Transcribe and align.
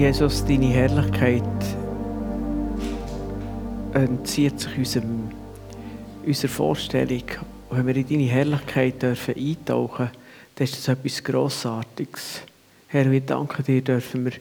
Jesus, 0.00 0.42
deine 0.46 0.68
Herrlichkeit 0.68 1.42
entzieht 3.92 4.58
sich 4.58 4.78
unserem, 4.78 5.28
unserer 6.24 6.50
Vorstellung. 6.50 7.24
Und 7.68 7.76
wenn 7.76 7.86
wir 7.86 7.96
in 7.96 8.08
deine 8.08 8.22
Herrlichkeit 8.22 9.02
dürfen 9.02 9.34
eintauchen 9.34 10.06
dürfen, 10.06 10.18
dann 10.54 10.64
ist 10.64 10.78
das 10.78 10.88
etwas 10.88 11.22
Grossartiges. 11.22 12.40
Herr, 12.88 13.10
wir 13.10 13.20
danken 13.20 13.62
dir, 13.62 13.82
dürfen 13.82 14.24
wir 14.24 14.32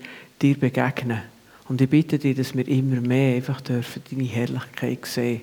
dir 0.41 0.57
begegnen. 0.57 1.23
Und 1.67 1.81
ich 1.81 1.89
bitte 1.89 2.17
dich, 2.17 2.37
dass 2.37 2.55
wir 2.55 2.65
immer 2.65 3.01
mehr 3.01 3.35
einfach 3.35 3.59
dürfen 3.59 4.01
deine 4.09 4.23
Herrlichkeit 4.23 5.05
sehen. 5.07 5.41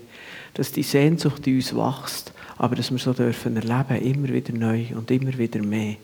Dass 0.55 0.73
die 0.73 0.83
Sehnsucht 0.83 1.47
in 1.47 1.57
uns 1.57 1.77
wächst, 1.77 2.33
aber 2.57 2.75
dass 2.75 2.91
wir 2.91 2.99
so 2.99 3.13
dürfen 3.13 3.57
erleben, 3.57 4.03
immer 4.03 4.29
wieder 4.31 4.55
neu 4.55 4.87
und 4.97 5.11
immer 5.11 5.37
wieder 5.37 5.63
mehr. 5.63 5.97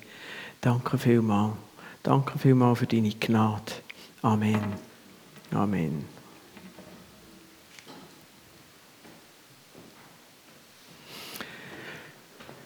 Danke 0.60 0.98
vielmals. 0.98 1.54
Danke 2.02 2.38
vielmals 2.38 2.80
für 2.80 2.86
deine 2.86 3.08
Gnade. 3.08 3.72
Amen. 4.24 4.60
Amen. 5.52 6.04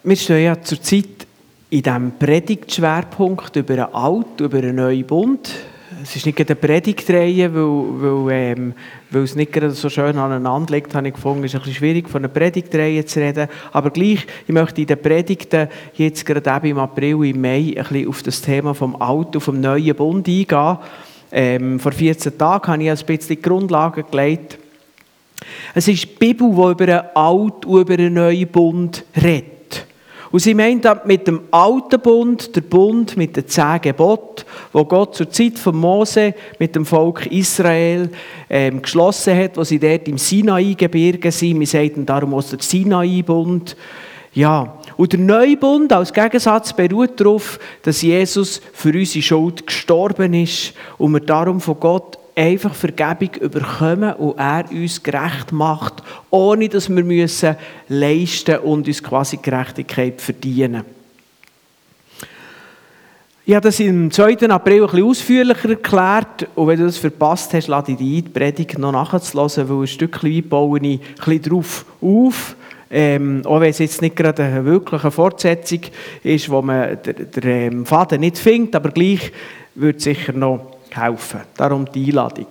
Wir 0.05 0.17
stehen 0.17 0.45
ja 0.45 0.61
zurzeit 0.61 1.27
in 1.71 1.83
diesem 1.83 2.13
Predigtschwerpunkt 2.19 3.57
über 3.57 3.73
einen 3.73 3.95
Alt, 3.95 4.41
über 4.41 4.59
einen 4.59 4.77
neuen 4.77 5.07
Bund. 5.07 5.51
Es 6.03 6.15
ist 6.15 6.27
nicht 6.27 6.39
eine 6.39 6.57
Predigtreihe, 6.57 7.55
weil, 7.55 8.27
weil, 8.27 8.35
ähm, 8.35 8.75
weil 9.11 9.23
es 9.23 9.35
nicht 9.35 9.51
gerade 9.51 9.71
so 9.71 9.89
schön 9.89 10.19
aneinander 10.19 10.75
liegt, 10.75 10.95
habe 10.95 11.09
ich 11.09 11.15
gefunden, 11.15 11.43
es 11.43 11.55
ist 11.55 11.55
ein 11.55 11.61
bisschen 11.61 11.77
schwierig, 11.77 12.11
von 12.11 12.21
einer 12.23 12.33
Predigtreihe 12.33 13.07
zu 13.07 13.19
reden. 13.19 13.49
Aber 13.73 13.89
gleich, 13.91 14.27
ich 14.47 14.53
möchte 14.53 14.83
in 14.83 14.89
den 14.89 15.01
Predigten 15.01 15.69
jetzt 15.95 16.27
gerade 16.27 16.51
eben 16.51 16.77
im 16.77 16.79
April, 16.81 17.25
im 17.25 17.41
Mai 17.41 17.49
ein 17.49 17.75
bisschen 17.77 18.09
auf 18.09 18.23
das 18.23 18.43
Thema 18.43 18.75
vom 18.75 18.95
Alten, 19.01 19.41
vom 19.41 19.59
neuen 19.59 19.97
Bund 19.97 20.29
eingehen. 20.29 20.79
Ähm, 21.33 21.81
vor 21.81 21.93
14 21.93 22.39
Tagen 22.39 22.73
habe 22.73 22.83
ich 22.83 22.91
ein 22.91 23.07
bisschen 23.07 23.37
die 23.37 23.43
Grundlagen 23.43 24.05
gelegt. 24.11 24.59
Es 25.75 25.89
ist 25.89 26.03
die 26.03 26.07
Bibel, 26.07 26.51
die 26.51 26.71
über 26.71 26.85
einen 26.85 27.09
alten 27.15 27.69
und 27.69 27.81
über 27.81 27.95
einen 27.95 28.15
neuen 28.15 28.49
Bund 28.49 29.05
redet. 29.17 29.57
Und 30.31 30.41
sie 30.41 30.55
meint 30.55 30.87
mit 31.07 31.27
dem 31.27 31.43
alten 31.51 32.01
Bund, 32.01 32.55
der 32.55 32.61
Bund 32.61 33.17
mit 33.17 33.37
den 33.37 33.47
zehn 33.47 33.81
Geboten, 33.81 34.45
wo 34.73 34.85
Gott 34.85 35.15
zur 35.15 35.31
Zeit 35.31 35.59
von 35.59 35.77
Mose 35.77 36.35
mit 36.59 36.75
dem 36.75 36.85
Volk 36.85 37.27
Israel 37.27 38.11
ähm, 38.51 38.83
geschlossen 38.83 39.37
hat, 39.37 39.57
wo 39.57 39.65
sie 39.65 39.79
dort 39.79 40.09
im 40.09 40.19
Sinai-Gebirge 40.19 41.31
sind. 41.31 41.61
Wir 41.61 41.67
sagen 41.67 42.05
darum 42.05 42.35
aus 42.35 42.51
der 42.51 42.61
Sinai-Bund. 42.61 43.77
Ja, 44.35 44.77
und 44.97 45.13
der 45.13 45.21
Neubund 45.21 45.93
als 45.93 46.13
Gegensatz 46.13 46.73
beruht 46.73 47.21
darauf, 47.21 47.59
dass 47.83 48.03
Jesus 48.03 48.61
für 48.73 48.93
unsere 48.93 49.23
Schuld 49.23 49.67
gestorben 49.67 50.33
ist 50.35 50.73
und 50.99 51.13
wir 51.13 51.21
darum 51.21 51.61
von 51.61 51.79
Gott 51.79 52.19
einfach 52.35 52.75
Vergebung 52.75 53.35
überkommen 53.41 54.13
und 54.15 54.39
er 54.39 54.71
uns 54.71 55.03
gerecht 55.03 55.53
macht, 55.53 56.03
ohne 56.31 56.69
dass 56.69 56.89
wir 56.89 57.03
müssen 57.03 57.57
leisten 57.89 58.59
und 58.59 58.87
uns 58.87 59.03
quasi 59.03 59.39
Gerechtigkeit 59.39 60.21
verdienen. 60.21 60.85
Ich 63.49 63.55
habe 63.55 63.69
das 63.69 63.81
am 63.81 64.11
2. 64.11 64.51
April 64.51 64.87
bisschen 64.87 65.05
ausführlicher 65.05 65.71
erklärt 65.71 66.49
und 66.57 66.67
wenn 66.67 66.81
du 66.81 66.85
das 66.85 66.99
verpasst 66.99 67.55
hast, 67.55 67.69
lade 67.69 67.93
ich 67.93 67.99
dich 67.99 68.19
ein, 68.19 68.25
die 68.25 68.31
Predigt 68.31 68.79
noch 68.79 68.91
nachzulassen, 68.91 69.69
weil 69.69 69.83
ein 69.83 69.87
Stückchen 69.87 70.37
weit 70.37 70.49
baue 70.49 70.81
ich 70.81 71.01
ein 71.01 71.15
bisschen 71.15 71.43
darauf 71.43 71.87
auf. 72.03 72.57
Ähm, 72.91 73.43
auch 73.45 73.61
wenn 73.61 73.71
es 73.71 73.79
jetzt 73.79 74.01
nicht 74.01 74.15
gerade 74.15 74.45
eine 74.45 74.65
wirkliche 74.65 75.11
Fortsetzung 75.11 75.81
ist, 76.23 76.49
wo 76.49 76.63
man 76.63 76.99
den, 77.03 77.31
den 77.31 77.73
ähm, 77.73 77.87
Faden 77.87 78.21
nicht 78.21 78.39
findet, 78.39 78.77
aber 78.77 78.91
gleich 78.91 79.33
wird 79.75 80.01
sicher 80.01 80.33
noch 80.33 80.77
helfen. 80.91 81.41
Darum 81.57 81.91
die 81.93 82.07
Einladung. 82.07 82.47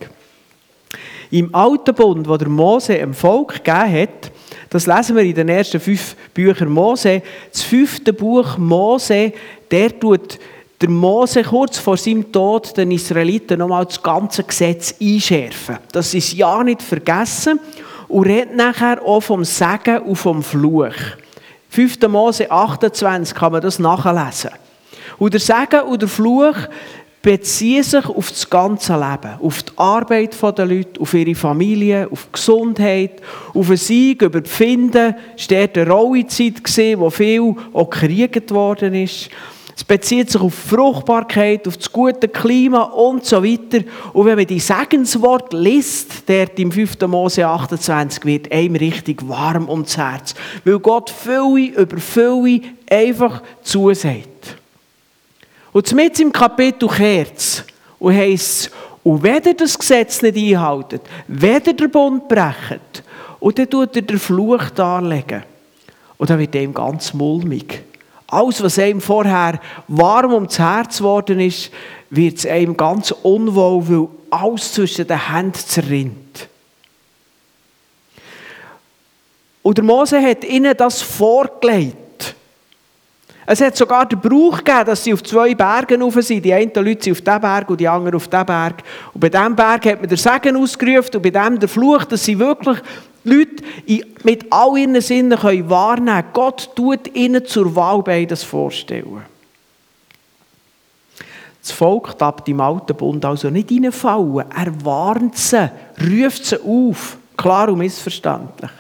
Im 1.31 1.53
Alten 1.55 1.95
Bund, 1.95 2.27
wo 2.27 2.37
der 2.37 2.49
Mose 2.49 2.97
dem 2.97 3.13
Volk 3.13 3.63
gegeben 3.63 4.01
hat, 4.01 4.31
das 4.69 4.87
lesen 4.87 5.15
wir 5.15 5.23
in 5.23 5.33
den 5.33 5.49
ersten 5.49 5.79
fünf 5.79 6.15
Büchern 6.33 6.69
Mose. 6.69 7.21
Das 7.51 7.63
fünfte 7.63 8.13
Buch 8.13 8.57
Mose, 8.57 9.31
der 9.71 9.99
tut 9.99 10.37
der 10.81 10.89
Mose 10.89 11.43
kurz 11.43 11.77
vor 11.77 11.97
seinem 11.97 12.31
Tod 12.31 12.75
den 12.77 12.91
Israeliten 12.91 13.59
nochmal 13.59 13.85
das 13.85 14.03
ganze 14.03 14.43
Gesetz 14.43 14.95
einschärfen. 15.01 15.77
Das 15.91 16.13
ist 16.13 16.33
ja 16.33 16.63
nicht 16.63 16.81
vergessen 16.81 17.59
und 18.07 18.25
redet 18.25 18.55
nachher 18.55 19.01
auch 19.03 19.21
vom 19.21 19.43
Segen 19.43 19.99
und 19.99 20.15
vom 20.15 20.43
Fluch. 20.43 20.93
5. 21.69 22.07
Mose 22.07 22.49
28 22.49 23.35
kann 23.35 23.51
man 23.51 23.61
das 23.61 23.79
nachlesen. 23.79 24.51
Und 25.17 25.33
der 25.33 25.39
Segen 25.39 25.81
und 25.87 26.01
der 26.01 26.09
Fluch 26.09 26.55
beziehen 27.21 27.83
sich 27.83 28.05
auf 28.05 28.29
das 28.29 28.47
ganze 28.47 28.93
Leben, 28.93 29.39
auf 29.41 29.63
die 29.63 29.71
Arbeit 29.77 30.37
der 30.57 30.65
Leute, 30.65 31.01
auf 31.01 31.13
ihre 31.15 31.33
Familie, 31.33 32.07
auf 32.11 32.25
die 32.25 32.31
Gesundheit, 32.33 33.21
auf 33.53 33.67
einen 33.67 33.77
Sieg 33.77 34.21
über 34.21 34.41
die 34.41 34.49
Finden. 34.49 35.15
Es 35.35 35.49
war 35.49 35.57
eine 35.57 35.87
raue 35.87 36.27
Zeit, 36.27 36.61
wo 36.99 37.09
viel 37.09 37.55
auch 37.73 37.89
gekriegt 37.89 38.51
worden 38.51 38.93
ist. 38.93 39.31
Es 39.75 39.83
bezieht 39.83 40.31
sich 40.31 40.39
auf 40.39 40.53
Fruchtbarkeit, 40.53 41.67
auf 41.67 41.75
das 41.75 41.91
gute 41.91 42.29
Klima 42.29 42.83
und 42.83 43.25
so 43.25 43.43
weiter. 43.43 43.83
Und 44.13 44.25
wenn 44.25 44.37
man 44.37 44.47
die 44.47 44.59
Segenswort 44.59 45.51
liest, 45.51 46.29
der 46.29 46.57
im 46.57 46.71
5. 46.71 47.01
Mose 47.07 47.45
28 47.45 48.23
wird 48.23 48.51
einem 48.53 48.77
richtig 48.77 49.27
warm 49.27 49.69
ums 49.69 49.97
Herz. 49.97 50.33
Weil 50.63 50.79
Gott 50.79 51.09
viele 51.09 51.81
über 51.81 51.97
viele 51.97 52.61
einfach 52.89 53.41
zusagt. 53.63 54.55
Und 55.73 55.93
mit 55.93 56.19
im 56.21 56.31
Kapitel 56.31 56.87
kehrt 56.87 57.65
und 57.99 58.15
heisst 58.15 58.71
und 59.05 59.21
wenn 59.21 59.43
ihr 59.43 59.53
das 59.53 59.77
Gesetz 59.77 60.23
nicht 60.23 60.35
einhaltet, 60.35 61.03
wenn 61.27 61.61
ihr 61.63 61.73
den 61.73 61.91
Bund 61.91 62.27
brecht, 62.27 63.03
und 63.39 63.59
dann 63.59 63.69
tut 63.69 63.95
er 63.95 64.01
den 64.01 64.17
Fluch 64.17 64.71
darlegen. 64.71 65.43
Und 66.17 66.29
dann 66.29 66.39
wird 66.39 66.55
ihm 66.55 66.73
ganz 66.73 67.13
mulmig. 67.13 67.83
Alles, 68.27 68.63
was 68.63 68.77
ihm 68.77 69.01
vorher 69.01 69.59
warm 69.87 70.33
ums 70.33 70.57
Herz 70.57 70.97
geworden 70.97 71.39
ist, 71.39 71.71
wird 72.09 72.43
ihm 72.45 72.75
ganz 72.75 73.11
unwohl, 73.11 73.87
weil 73.87 74.07
alles 74.31 74.73
zwischen 74.73 75.07
den 75.07 75.31
Händen 75.31 75.53
zerrinnt. 75.53 76.47
Und 79.61 79.77
der 79.77 79.83
Mose 79.83 80.21
hat 80.21 80.43
ihnen 80.43 80.75
das 80.77 81.01
vorgelegt. 81.01 82.35
Es 83.47 83.61
hat 83.61 83.75
sogar 83.75 84.07
den 84.07 84.19
Brauch 84.19 84.57
gegeben, 84.57 84.85
dass 84.85 85.03
sie 85.03 85.13
auf 85.13 85.23
zwei 85.23 85.53
Bergen 85.53 86.01
rauf 86.01 86.15
sind. 86.19 86.43
Die 86.43 86.53
einen 86.53 86.71
Leute 86.73 87.03
sind 87.03 87.13
auf 87.13 87.21
diesem 87.21 87.41
Berg 87.41 87.69
und 87.69 87.79
die 87.79 87.87
anderen 87.87 88.15
auf 88.15 88.27
diesem 88.27 88.45
Berg. 88.45 88.83
Und 89.13 89.21
bei 89.21 89.29
diesem 89.29 89.55
Berg 89.55 89.85
hat 89.85 89.99
man 89.99 90.09
den 90.09 90.17
Segen 90.17 90.57
ausgerufen 90.57 91.15
und 91.15 91.21
bei 91.21 91.29
dem 91.29 91.59
der 91.59 91.69
Fluch, 91.69 92.05
dass 92.05 92.23
sie 92.23 92.37
wirklich 92.39 92.77
Leute 93.25 93.63
mit 94.23 94.45
all 94.51 94.77
ihren 94.77 95.01
Sinnen 95.01 95.37
können 95.37 95.69
wahrnehmen 95.69 96.21
können. 96.21 96.33
Gott 96.33 96.69
tut 96.75 97.13
ihnen 97.15 97.45
zur 97.45 97.75
Wahl 97.75 98.01
beides 98.01 98.43
vorstellen. 98.43 99.23
Das 101.61 101.71
Volk 101.71 102.17
darf 102.19 102.47
im 102.47 102.61
alten 102.61 102.95
Bund 102.95 103.25
also 103.25 103.49
nicht 103.49 103.71
reinfallen. 103.71 104.45
Er 104.55 104.85
warnt 104.85 105.35
sie, 105.35 105.71
ruft 105.99 106.45
sie 106.45 106.61
auf. 106.61 107.17
Klar 107.35 107.69
und 107.69 107.79
missverständlich. 107.79 108.71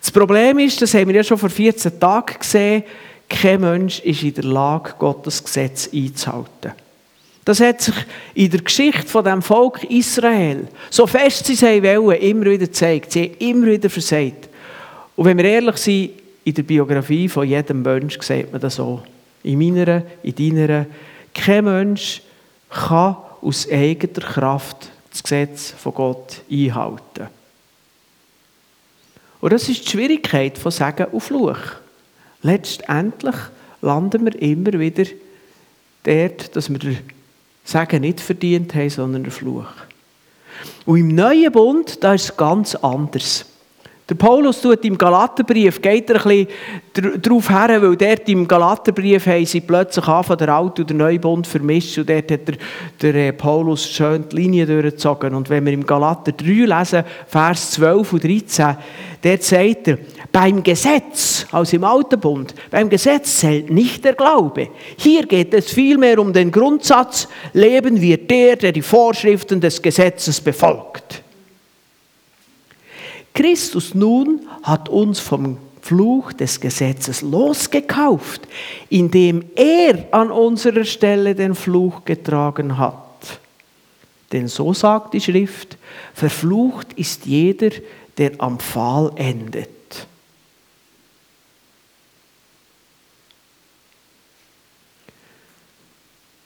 Das 0.00 0.10
Problem 0.10 0.58
ist, 0.58 0.82
das 0.82 0.92
haben 0.94 1.08
wir 1.08 1.14
ja 1.14 1.24
schon 1.24 1.38
vor 1.38 1.48
14 1.48 1.98
Tagen 1.98 2.38
gesehen, 2.38 2.82
kein 3.28 3.60
Mensch 3.60 4.00
ist 4.00 4.22
in 4.22 4.34
der 4.34 4.44
Lage, 4.44 4.94
Gottes 4.98 5.42
Gesetz 5.44 5.88
einzuhalten. 5.92 6.72
Das 7.48 7.60
hat 7.60 7.80
sich 7.80 7.94
in 8.34 8.50
der 8.50 8.60
Geschichte 8.60 9.06
von 9.06 9.24
dem 9.24 9.40
Volk 9.40 9.82
Israel, 9.84 10.68
so 10.90 11.06
fest 11.06 11.46
sie 11.46 11.54
es 11.54 11.62
wollen, 11.62 12.20
immer 12.20 12.44
wieder 12.44 12.66
gezeigt. 12.66 13.12
Sie 13.12 13.22
haben 13.22 13.38
immer 13.38 13.66
wieder 13.68 13.88
versagt. 13.88 14.50
Und 15.16 15.24
wenn 15.24 15.38
wir 15.38 15.46
ehrlich 15.46 15.78
sind, 15.78 16.10
in 16.44 16.52
der 16.52 16.62
Biografie 16.62 17.26
von 17.26 17.48
jedem 17.48 17.80
Mensch 17.80 18.20
sieht 18.20 18.52
man 18.52 18.60
das 18.60 18.74
so. 18.74 19.02
In 19.44 19.58
meiner, 19.60 20.02
in 20.22 20.34
deiner. 20.34 20.84
Kein 21.32 21.64
Mensch 21.64 22.20
kann 22.68 23.16
aus 23.40 23.66
eigener 23.70 24.26
Kraft 24.26 24.90
das 25.08 25.22
Gesetz 25.22 25.70
von 25.70 25.94
Gott 25.94 26.42
einhalten. 26.50 27.28
Und 29.40 29.52
das 29.54 29.70
ist 29.70 29.86
die 29.86 29.90
Schwierigkeit 29.90 30.58
von 30.58 30.70
Sagen 30.70 31.06
und 31.12 31.22
Fluch. 31.22 31.56
Letztendlich 32.42 33.36
landen 33.80 34.26
wir 34.26 34.42
immer 34.42 34.78
wieder 34.78 35.04
dort, 36.04 36.54
dass 36.54 36.68
wir 36.68 36.78
den 36.78 36.98
Segen 37.68 38.00
nicht 38.00 38.20
verdient 38.20 38.74
haben, 38.74 38.88
sondern 38.88 39.24
den 39.24 39.30
Fluch. 39.30 39.66
Und 40.86 41.00
im 41.00 41.08
neuen 41.08 41.52
Bund, 41.52 42.02
da 42.02 42.14
ist 42.14 42.30
es 42.30 42.36
ganz 42.38 42.74
anders. 42.76 43.44
Der 44.08 44.14
Paulus 44.14 44.62
tut 44.62 44.82
im 44.86 44.96
Galaterbrief, 44.96 45.82
geht 45.82 46.08
er 46.08 46.24
ein 46.24 46.46
bisschen 46.94 47.20
darauf 47.20 47.50
her, 47.50 47.82
weil 47.82 47.94
dort 47.94 48.26
im 48.30 48.48
Galaterbrief 48.48 49.26
haben 49.26 49.44
sie 49.44 49.60
plötzlich 49.60 50.04
von 50.06 50.38
der 50.38 50.48
Alte 50.48 50.80
und 50.80 50.88
der 50.88 50.96
Neubund 50.96 51.46
vermischt 51.46 51.98
und 51.98 52.08
dort 52.08 52.30
hat 52.30 52.48
der, 52.48 52.54
der 53.02 53.14
äh, 53.14 53.32
Paulus 53.34 53.86
schön 53.86 54.24
die 54.30 54.36
Linie 54.36 54.64
durchgezogen. 54.64 55.34
Und 55.34 55.50
wenn 55.50 55.66
wir 55.66 55.74
im 55.74 55.84
Galater 55.84 56.32
3 56.32 56.46
lesen, 56.46 57.04
Vers 57.26 57.72
12 57.72 58.12
und 58.14 58.24
13, 58.24 58.76
dort 59.20 59.42
sagt 59.42 59.88
er, 59.88 59.98
beim 60.32 60.62
Gesetz, 60.62 61.46
also 61.52 61.76
im 61.76 61.84
Alten 61.84 62.18
Bund, 62.18 62.54
beim 62.70 62.88
Gesetz 62.88 63.40
zählt 63.40 63.68
nicht 63.68 64.06
der 64.06 64.14
Glaube. 64.14 64.68
Hier 64.96 65.26
geht 65.26 65.52
es 65.52 65.70
vielmehr 65.70 66.18
um 66.18 66.32
den 66.32 66.50
Grundsatz, 66.50 67.28
leben 67.52 68.00
wird 68.00 68.30
der, 68.30 68.56
der 68.56 68.72
die 68.72 68.80
Vorschriften 68.80 69.60
des 69.60 69.82
Gesetzes 69.82 70.40
befolgt. 70.40 71.24
Christus 73.38 73.94
nun 73.94 74.48
hat 74.64 74.88
uns 74.88 75.20
vom 75.20 75.58
Fluch 75.80 76.32
des 76.32 76.60
Gesetzes 76.60 77.22
losgekauft, 77.22 78.48
indem 78.88 79.44
er 79.54 80.08
an 80.10 80.32
unserer 80.32 80.84
Stelle 80.84 81.36
den 81.36 81.54
Fluch 81.54 82.04
getragen 82.04 82.78
hat. 82.78 83.38
Denn 84.32 84.48
so 84.48 84.74
sagt 84.74 85.14
die 85.14 85.20
Schrift, 85.20 85.78
verflucht 86.14 86.92
ist 86.94 87.26
jeder, 87.26 87.70
der 88.16 88.32
am 88.38 88.58
Pfahl 88.58 89.12
endet. 89.14 89.68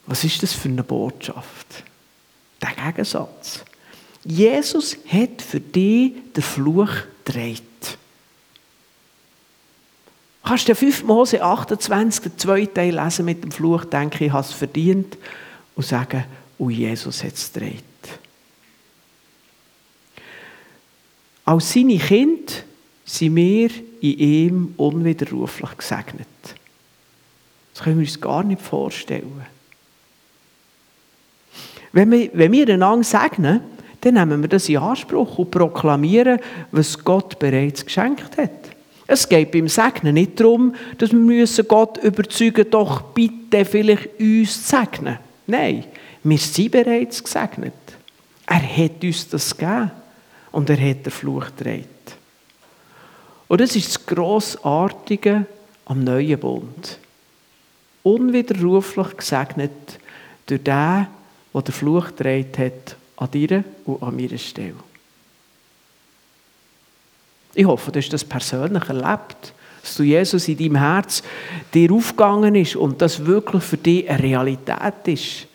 Was 0.05 0.25
ist 0.25 0.43
das 0.43 0.53
für 0.53 0.69
eine 0.69 0.83
Botschaft? 0.83 1.85
Der 2.61 2.73
Gegensatz. 2.73 3.65
Jesus 4.25 4.97
hat 5.09 5.43
für 5.43 5.61
dich 5.61 6.13
den 6.35 6.43
Fluch 6.43 6.91
gedreht. 7.25 7.63
Kannst 10.45 10.69
du 10.69 10.75
5 10.75 11.05
Mose 11.05 11.43
28, 11.43 12.23
den 12.23 12.39
zweiten 12.39 12.75
Teil 12.75 12.95
lesen 12.95 13.25
mit 13.25 13.43
dem 13.43 13.53
Fluch, 13.53 13.85
denke 13.85 14.27
ich, 14.27 14.33
habe 14.33 14.45
es 14.45 14.53
verdient 14.53 15.17
und 15.77 15.87
sagen, 15.87 16.25
oh 16.59 16.69
Jesus 16.69 17.23
hat 17.23 17.35
es 17.35 17.53
gedreht. 17.53 17.83
Als 21.45 21.73
seine 21.73 21.99
Kinder 21.99 22.53
sind 23.05 23.37
wir 23.37 23.71
in 24.01 24.19
ihm 24.19 24.75
unwiderruflich 24.77 25.77
gesegnet. 25.77 26.27
Das 27.75 27.83
können 27.83 27.99
wir 27.99 28.07
uns 28.07 28.21
gar 28.21 28.43
nicht 28.45 28.63
vorstellen. 28.63 29.47
Wenn 31.93 32.11
wir, 32.11 32.31
wenn 32.33 32.53
wir 32.53 32.69
einander 32.69 33.05
segnen, 33.05 33.61
dann 34.03 34.15
nehmen 34.15 34.43
wir 34.43 34.49
das 34.49 34.69
in 34.69 34.79
Anspruch 34.79 35.39
und 35.39 35.51
proklamieren, 35.51 36.41
was 36.73 37.03
Gott 37.03 37.39
bereits 37.39 37.87
geschenkt 37.87 38.37
hat. 38.37 38.51
Es 39.07 39.29
geht 39.29 39.53
beim 39.53 39.69
Segnen 39.69 40.15
nicht 40.15 40.41
darum, 40.41 40.75
dass 40.99 41.13
wir 41.13 41.47
Gott 41.65 41.99
überzeugen 41.99 42.67
doch 42.71 43.01
bitte 43.03 43.65
vielleicht 43.65 44.19
uns 44.19 44.67
zu 44.67 44.77
segnen. 44.77 45.19
Nein, 45.47 45.85
wir 46.25 46.39
sind 46.39 46.73
bereits 46.73 47.23
gesegnet. 47.23 47.75
Er 48.47 48.63
hat 48.63 49.05
uns 49.05 49.29
das 49.29 49.57
gegeben 49.57 49.91
und 50.51 50.69
er 50.69 50.91
hat 50.91 51.07
den 51.07 51.13
Fluch 51.13 51.47
gedreht. 51.57 51.87
Und 53.47 53.61
das 53.61 53.77
ist 53.77 53.89
das 53.89 54.07
Grossartige 54.07 55.47
am 55.85 56.03
neuen 56.03 56.41
Bund. 56.41 56.99
Unwiderruflich 58.03 59.17
gesegnet 59.17 59.71
durch 60.47 60.63
den, 60.63 61.07
der 61.55 61.63
den 61.63 61.73
Fluch 61.73 62.09
gedreht 62.09 62.59
hat 62.59 62.97
an 63.23 63.31
dir 63.31 63.65
und 63.85 64.03
an 64.03 64.17
meiner 64.17 64.39
Stelle. 64.39 64.75
Ich 67.55 67.67
hoffe, 67.67 67.93
du 67.93 67.99
hast 67.99 68.13
das 68.13 68.25
persönlich 68.25 68.89
erlebt, 68.89 69.53
dass 69.83 69.97
du 69.97 70.03
Jesus 70.03 70.49
in 70.49 70.57
deinem 70.57 70.77
Herz 70.77 71.23
dir 71.75 71.93
aufgegangen 71.93 72.55
ist 72.55 72.77
und 72.77 73.03
das 73.03 73.25
wirklich 73.25 73.63
für 73.63 73.77
dich 73.77 74.09
eine 74.09 74.23
Realität 74.23 75.07
ist. 75.07 75.47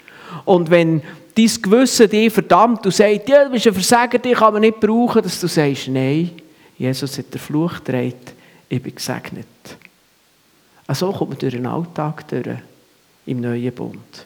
Und 0.45 0.69
wenn 0.69 1.01
dein 1.35 1.61
Gewissen 1.61 2.09
dich 2.09 2.31
verdammt 2.31 2.85
und 2.85 2.93
sagt, 2.93 3.29
ja, 3.29 3.45
du 3.45 3.51
bist 3.51 3.67
ein 3.67 3.73
Versager, 3.73 4.19
dich 4.19 4.37
kann 4.37 4.53
man 4.53 4.61
nicht 4.61 4.79
brauchen, 4.79 5.21
dass 5.21 5.39
du 5.39 5.47
sagst, 5.47 5.87
nein, 5.87 6.31
Jesus 6.77 7.17
hat 7.17 7.33
den 7.33 7.39
Fluch 7.39 7.75
gedreht, 7.75 8.33
ich 8.69 8.81
bin 8.81 8.93
gesegnet. 8.93 9.47
Also 10.85 11.11
kommt 11.11 11.31
man 11.31 11.39
durch 11.39 11.53
den 11.53 11.65
Alltag 11.65 12.27
durch, 12.27 12.57
im 13.25 13.41
neuen 13.41 13.73
Bund. 13.73 14.25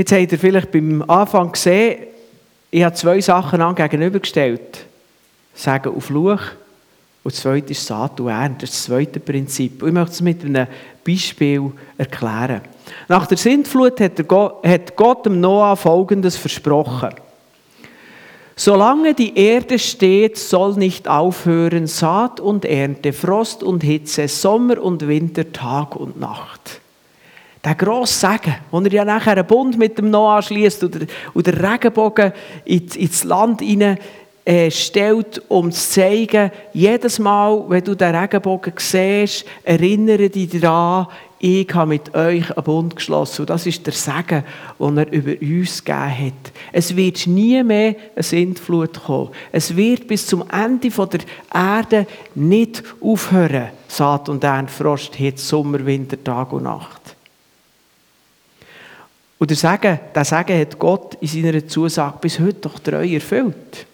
Jetzt 0.00 0.12
habt 0.12 0.32
ihr 0.32 0.38
vielleicht 0.38 0.70
beim 0.70 1.02
Anfang 1.10 1.52
gesehen, 1.52 2.06
ich 2.70 2.82
habe 2.82 2.94
zwei 2.94 3.20
Sachen 3.20 3.74
gegenübergestellt. 3.74 4.86
Sagen 5.52 5.94
auf 5.94 6.04
Fluch 6.04 6.40
und 7.22 7.34
das 7.34 7.42
zweite 7.42 7.72
ist 7.72 7.84
Saat 7.84 8.18
und 8.18 8.28
Ernte. 8.28 8.60
Das 8.60 8.70
ist 8.70 8.78
das 8.78 8.84
zweite 8.86 9.20
Prinzip. 9.20 9.82
Ich 9.82 9.92
möchte 9.92 10.12
es 10.12 10.20
mit 10.22 10.42
einem 10.42 10.66
Beispiel 11.06 11.70
erklären. 11.98 12.62
Nach 13.08 13.26
der 13.26 13.36
Sintflut 13.36 14.00
hat 14.00 14.96
Gott 14.96 15.26
dem 15.26 15.38
Noah 15.38 15.76
Folgendes 15.76 16.38
versprochen. 16.38 17.10
Solange 18.56 19.12
die 19.12 19.36
Erde 19.36 19.78
steht, 19.78 20.38
soll 20.38 20.76
nicht 20.76 21.08
aufhören 21.08 21.86
Saat 21.86 22.40
und 22.40 22.64
Ernte, 22.64 23.12
Frost 23.12 23.62
und 23.62 23.82
Hitze, 23.84 24.28
Sommer 24.28 24.80
und 24.82 25.06
Winter, 25.06 25.52
Tag 25.52 25.94
und 25.94 26.18
Nacht. 26.18 26.79
Der 27.62 27.74
grosse 27.74 28.18
Segen, 28.18 28.56
wo 28.70 28.80
er 28.80 28.92
ja 28.92 29.04
nachher 29.04 29.32
einen 29.32 29.46
Bund 29.46 29.76
mit 29.76 29.98
dem 29.98 30.10
Noah 30.10 30.40
schließt 30.40 30.82
und, 30.84 30.94
den 30.94 31.54
Regenbogen 31.54 32.32
ins 32.64 33.24
Land 33.24 33.60
hinein 33.60 33.98
äh, 34.46 34.70
stellt, 34.70 35.42
um 35.48 35.70
zu 35.70 35.90
zeigen, 35.90 36.50
jedes 36.72 37.18
Mal, 37.18 37.62
wenn 37.68 37.84
du 37.84 37.94
den 37.94 38.14
Regenbogen 38.14 38.72
siehst, 38.78 39.44
erinnere 39.62 40.30
dich 40.30 40.58
daran, 40.58 41.08
ich 41.42 41.72
habe 41.74 41.88
mit 41.88 42.14
euch 42.14 42.50
einen 42.50 42.64
Bund 42.64 42.96
geschlossen. 42.96 43.42
Und 43.42 43.50
das 43.50 43.66
ist 43.66 43.86
der 43.86 43.94
Segen, 43.94 44.44
den 44.78 44.96
er 44.98 45.12
über 45.12 45.32
uns 45.40 45.84
gegeben 45.84 46.26
hat. 46.26 46.52
Es 46.70 46.94
wird 46.94 47.26
nie 47.26 47.62
mehr 47.62 47.96
eine 48.14 48.22
Sintflut 48.22 49.04
kommen. 49.04 49.30
Es 49.50 49.74
wird 49.74 50.06
bis 50.06 50.26
zum 50.26 50.44
Ende 50.50 50.90
der 50.90 51.20
Erde 51.54 52.06
nicht 52.34 52.82
aufhören. 53.00 53.68
Saat 53.88 54.28
und 54.28 54.44
Ernte, 54.44 54.72
Frost, 54.72 55.16
Hitze, 55.16 55.44
Sommer, 55.44 55.84
Winter, 55.84 56.22
Tag 56.22 56.52
und 56.52 56.64
Nacht. 56.64 56.99
Und 59.40 59.48
der 59.48 59.56
Segen, 59.56 59.98
der 60.14 60.24
Segen 60.26 60.60
hat 60.60 60.78
Gott 60.78 61.16
in 61.22 61.26
seiner 61.26 61.66
Zusage 61.66 62.18
bis 62.20 62.38
heute 62.38 62.60
doch 62.60 62.78
treu 62.78 63.06
erfüllt. 63.06 63.86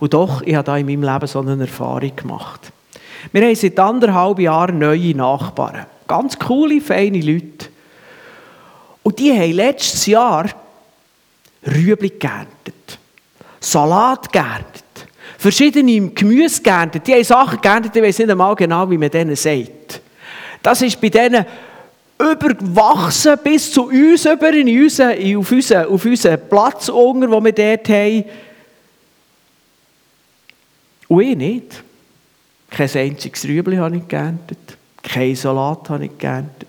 Und 0.00 0.12
doch, 0.12 0.42
ich 0.42 0.56
habe 0.56 0.64
da 0.64 0.76
in 0.76 0.86
meinem 0.86 1.04
Leben 1.04 1.26
so 1.28 1.38
eine 1.38 1.60
Erfahrung 1.60 2.16
gemacht. 2.16 2.72
Wir 3.30 3.42
haben 3.42 3.54
seit 3.54 3.78
anderthalb 3.78 4.40
Jahren 4.40 4.80
neue 4.80 5.14
Nachbarn. 5.14 5.86
Ganz 6.08 6.36
coole, 6.36 6.80
feine 6.80 7.20
Leute. 7.20 7.68
Und 9.04 9.20
die 9.20 9.32
haben 9.32 9.52
letztes 9.52 10.04
Jahr 10.06 10.50
Rüebli 11.64 12.10
geerntet, 12.10 12.98
Salat 13.60 14.32
geerntet, 14.32 14.82
verschiedene 15.38 16.10
Gemüse 16.10 16.60
geerntet. 16.60 17.06
Die 17.06 17.14
haben 17.14 17.22
Sachen 17.22 17.60
geerntet, 17.60 17.94
ich 17.94 18.02
weiß 18.02 18.18
nicht 18.18 18.30
einmal 18.30 18.56
genau, 18.56 18.90
wie 18.90 18.98
man 18.98 19.10
denen 19.10 19.36
sagt. 19.36 20.00
Das 20.60 20.82
ist 20.82 21.00
bei 21.00 21.08
denen 21.08 21.46
überwachsen 22.20 23.38
bis 23.42 23.72
zu 23.72 23.88
uns, 23.88 24.26
über 24.26 24.52
in 24.52 24.82
unseren, 24.82 25.36
auf, 25.36 25.50
unseren, 25.50 25.86
auf 25.86 26.04
unseren 26.04 26.48
Platz 26.48 26.88
unter, 26.88 27.26
den 27.28 27.44
wir 27.44 27.52
dort 27.52 27.88
haben. 27.88 28.24
Und 31.08 31.22
ich 31.22 31.36
nicht. 31.36 31.82
Kein 32.70 32.90
einziges 32.94 33.44
Rüebli 33.44 33.76
habe 33.76 33.96
ich 33.96 34.06
geerntet. 34.06 34.58
Kein 35.02 35.34
Salat 35.34 35.88
habe 35.88 36.04
ich 36.04 36.18
geerntet. 36.18 36.68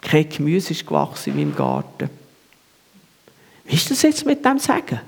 Kein 0.00 0.28
Gemüse 0.28 0.72
ist 0.72 0.86
gewachsen 0.86 1.30
in 1.30 1.36
meinem 1.36 1.56
Garten. 1.56 2.08
Wie 3.64 3.74
ist 3.74 3.90
das 3.90 4.02
jetzt 4.02 4.24
mit 4.24 4.44
dem 4.44 4.58
Sagen? 4.58 5.00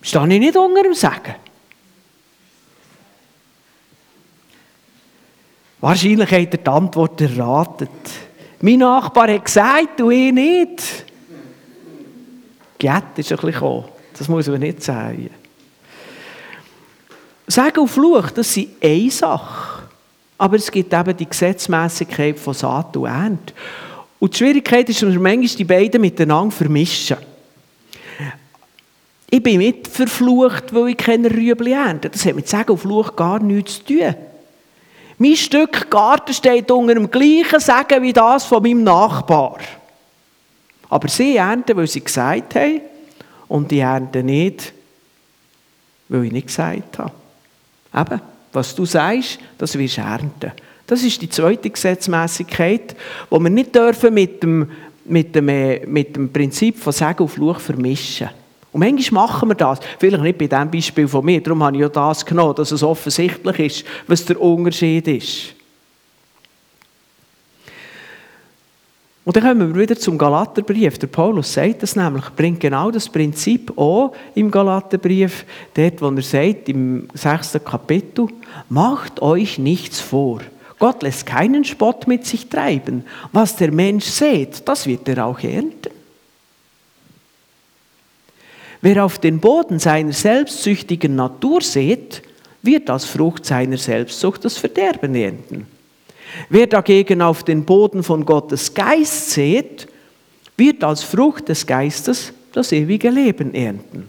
Stehe 0.00 0.32
ich 0.32 0.38
nicht 0.38 0.56
unter 0.56 0.82
dem 0.82 0.94
Sagen? 0.94 1.34
Wahrscheinlich 5.84 6.30
hat 6.30 6.54
er 6.54 6.56
die 6.56 6.66
Antwort 6.66 7.20
erraten. 7.20 7.88
Mein 8.62 8.78
Nachbar 8.78 9.28
hat 9.30 9.44
gesagt, 9.44 10.00
du 10.00 10.08
ich 10.08 10.32
nicht. 10.32 11.04
Gett 12.78 13.02
ist 13.16 13.30
ein 13.30 13.36
bisschen 13.36 13.52
gekommen. 13.52 13.84
Das 14.16 14.26
muss 14.26 14.48
man 14.48 14.60
nicht 14.60 14.82
sagen. 14.82 15.28
Sagen 17.46 17.80
und 17.80 17.88
Fluch, 17.88 18.30
das 18.30 18.54
sind 18.54 18.70
eine 18.82 19.10
Sache. 19.10 19.82
Aber 20.38 20.56
es 20.56 20.70
gibt 20.70 20.90
eben 20.90 21.16
die 21.18 21.28
Gesetzmäßigkeit 21.28 22.38
von 22.38 22.54
Saat 22.54 22.96
und 22.96 23.04
Ernte. 23.04 23.52
Und 24.18 24.32
die 24.32 24.38
Schwierigkeit 24.38 24.88
ist, 24.88 25.02
dass 25.02 25.12
wir 25.12 25.20
manchmal 25.20 25.48
die 25.48 25.64
beiden 25.64 26.00
miteinander 26.00 26.50
vermischen. 26.50 27.18
Ich 29.28 29.42
bin 29.42 29.58
mit 29.58 29.86
verflucht, 29.86 30.74
weil 30.74 30.88
ich 30.88 30.96
keine 30.96 31.30
Rüebli 31.30 31.72
ernte. 31.72 32.08
Das 32.08 32.24
hat 32.24 32.36
mit 32.36 32.48
Sagen 32.48 32.72
und 32.72 32.78
Fluch 32.78 33.14
gar 33.14 33.38
nichts 33.38 33.84
zu 33.84 33.84
tun. 33.84 34.14
Mein 35.18 35.36
Stück 35.36 35.90
Garten 35.90 36.34
steht 36.34 36.70
unter 36.70 36.94
dem 36.94 37.10
gleichen 37.10 37.60
Segen 37.60 38.02
wie 38.02 38.12
das 38.12 38.44
von 38.44 38.62
meinem 38.62 38.82
Nachbar. 38.82 39.58
Aber 40.88 41.08
sie 41.08 41.36
ernten, 41.36 41.76
weil 41.76 41.86
sie 41.86 42.02
gesagt 42.02 42.54
haben, 42.54 42.80
und 43.48 43.70
die 43.70 43.78
ernte 43.78 44.22
nicht, 44.22 44.72
weil 46.08 46.24
ich 46.24 46.32
nicht 46.32 46.46
gesagt 46.48 46.98
habe. 46.98 47.12
Eben, 47.94 48.20
was 48.52 48.74
du 48.74 48.84
sagst, 48.84 49.38
das 49.58 49.78
wirst 49.78 49.98
du 49.98 50.00
ernten. 50.00 50.52
Das 50.86 51.02
ist 51.02 51.20
die 51.22 51.28
zweite 51.28 51.70
Gesetzmäßigkeit, 51.70 52.94
wo 53.30 53.38
wir 53.38 53.50
nicht 53.50 53.74
dürfen 53.74 54.12
mit 54.12 54.42
dem, 54.42 54.70
mit 55.04 55.34
dem, 55.34 55.48
äh, 55.48 55.86
mit 55.86 56.14
dem 56.16 56.32
Prinzip 56.32 56.78
von 56.78 56.92
Segen 56.92 57.22
und 57.22 57.28
Fluch 57.28 57.58
vermischen. 57.58 58.30
Und 58.74 58.80
manchmal 58.80 59.28
machen 59.28 59.50
wir 59.50 59.54
das. 59.54 59.78
Vielleicht 60.00 60.22
nicht 60.24 60.36
bei 60.36 60.48
diesem 60.48 60.68
Beispiel 60.68 61.06
von 61.06 61.24
mir, 61.24 61.40
darum 61.40 61.62
habe 61.62 61.76
ich 61.76 61.82
ja 61.82 61.88
das 61.88 62.26
genommen, 62.26 62.56
dass 62.56 62.72
es 62.72 62.82
offensichtlich 62.82 63.58
ist, 63.60 63.84
was 64.08 64.24
der 64.24 64.40
Unterschied 64.40 65.06
ist. 65.06 65.54
Und 69.24 69.36
dann 69.36 69.44
kommen 69.44 69.74
wir 69.74 69.80
wieder 69.80 69.96
zum 69.96 70.18
Galaterbrief. 70.18 70.98
Der 70.98 71.06
Paulus 71.06 71.52
sagt 71.52 71.84
das 71.84 71.94
nämlich, 71.94 72.24
bringt 72.34 72.58
genau 72.58 72.90
das 72.90 73.08
Prinzip 73.08 73.78
auch 73.78 74.12
im 74.34 74.50
Galaterbrief, 74.50 75.46
dort, 75.74 76.02
wo 76.02 76.08
er 76.08 76.22
sagt, 76.22 76.68
im 76.68 77.06
sechsten 77.14 77.64
Kapitel, 77.64 78.26
macht 78.68 79.22
euch 79.22 79.56
nichts 79.56 80.00
vor. 80.00 80.40
Gott 80.80 81.04
lässt 81.04 81.26
keinen 81.26 81.64
Spott 81.64 82.08
mit 82.08 82.26
sich 82.26 82.48
treiben. 82.48 83.04
Was 83.30 83.54
der 83.54 83.70
Mensch 83.70 84.06
sät, 84.06 84.68
das 84.68 84.84
wird 84.88 85.08
er 85.08 85.26
auch 85.26 85.38
ernten. 85.38 85.93
Wer 88.84 89.02
auf 89.02 89.18
den 89.18 89.40
Boden 89.40 89.78
seiner 89.78 90.12
selbstsüchtigen 90.12 91.16
Natur 91.16 91.62
sät, 91.62 92.20
wird 92.60 92.90
als 92.90 93.06
Frucht 93.06 93.46
seiner 93.46 93.78
Selbstsucht 93.78 94.44
das 94.44 94.58
Verderben 94.58 95.14
ernten. 95.14 95.66
Wer 96.50 96.66
dagegen 96.66 97.22
auf 97.22 97.42
den 97.44 97.64
Boden 97.64 98.02
von 98.02 98.26
Gottes 98.26 98.74
Geist 98.74 99.30
sät, 99.30 99.88
wird 100.58 100.84
als 100.84 101.02
Frucht 101.02 101.48
des 101.48 101.66
Geistes 101.66 102.34
das 102.52 102.72
ewige 102.72 103.08
Leben 103.08 103.54
ernten. 103.54 104.06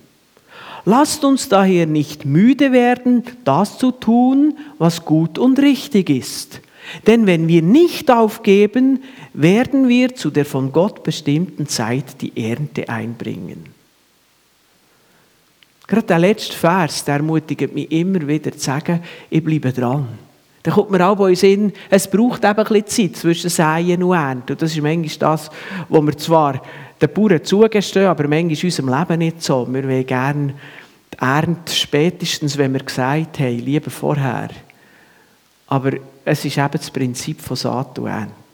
Lasst 0.83 1.23
uns 1.23 1.47
daher 1.47 1.85
nicht 1.85 2.25
müde 2.25 2.73
werden, 2.73 3.23
das 3.45 3.77
zu 3.77 3.91
tun, 3.91 4.57
was 4.77 5.05
gut 5.05 5.37
und 5.37 5.57
richtig 5.57 6.09
ist. 6.09 6.59
Denn 7.07 7.27
wenn 7.27 7.47
wir 7.47 7.61
nicht 7.61 8.11
aufgeben, 8.11 9.03
werden 9.31 9.87
wir 9.87 10.15
zu 10.15 10.31
der 10.31 10.43
von 10.43 10.73
Gott 10.73 11.01
bestimmten 11.03 11.65
Zeit 11.65 12.21
die 12.21 12.33
Ernte 12.35 12.89
einbringen. 12.89 13.74
Gerade 15.87 16.07
der 16.07 16.19
letzte 16.19 16.55
Vers, 16.55 17.03
der 17.05 17.15
ermutigt 17.15 17.73
mich 17.73 17.91
immer 17.91 18.27
wieder 18.27 18.51
zu 18.51 18.59
sagen, 18.59 19.01
ich 19.29 19.43
bleibe 19.43 19.71
dran. 19.71 20.07
Da 20.63 20.71
kommt 20.71 20.89
mir 20.89 21.07
auch 21.07 21.19
in 21.19 21.27
den 21.27 21.35
Sinn, 21.35 21.73
es 21.91 22.09
braucht 22.09 22.43
eben 22.43 22.57
ein 22.57 22.65
bisschen 22.65 22.87
Zeit 22.87 23.17
zwischen 23.17 23.51
Säen 23.51 24.01
und 24.01 24.15
Ernten. 24.15 24.53
Und 24.53 24.61
das 24.61 24.71
ist 24.71 24.81
manchmal 24.81 25.17
das, 25.19 25.51
was 25.89 26.01
wir 26.01 26.17
zwar 26.17 26.61
den 26.99 27.13
Bauern 27.13 27.43
zugestehen, 27.43 28.07
aber 28.07 28.27
manchmal 28.27 28.53
in 28.53 28.63
unserem 28.63 28.89
Leben 28.89 29.19
nicht 29.19 29.43
so. 29.43 29.67
Wir 29.71 29.83
wollen 29.83 30.05
gerne 30.07 30.53
die 31.13 31.17
Ernte 31.19 31.71
spätestens, 31.71 32.57
wenn 32.57 32.73
wir 32.73 32.83
gesagt 32.83 33.39
haben, 33.39 33.59
lieber 33.59 33.91
vorher. 33.91 34.49
Aber 35.67 35.91
es 36.23 36.45
ist 36.45 36.57
eben 36.57 36.71
das 36.71 36.89
Prinzip 36.89 37.41
von 37.41 37.57
Saat 37.57 37.99
und 37.99 38.07
Ernte. 38.07 38.44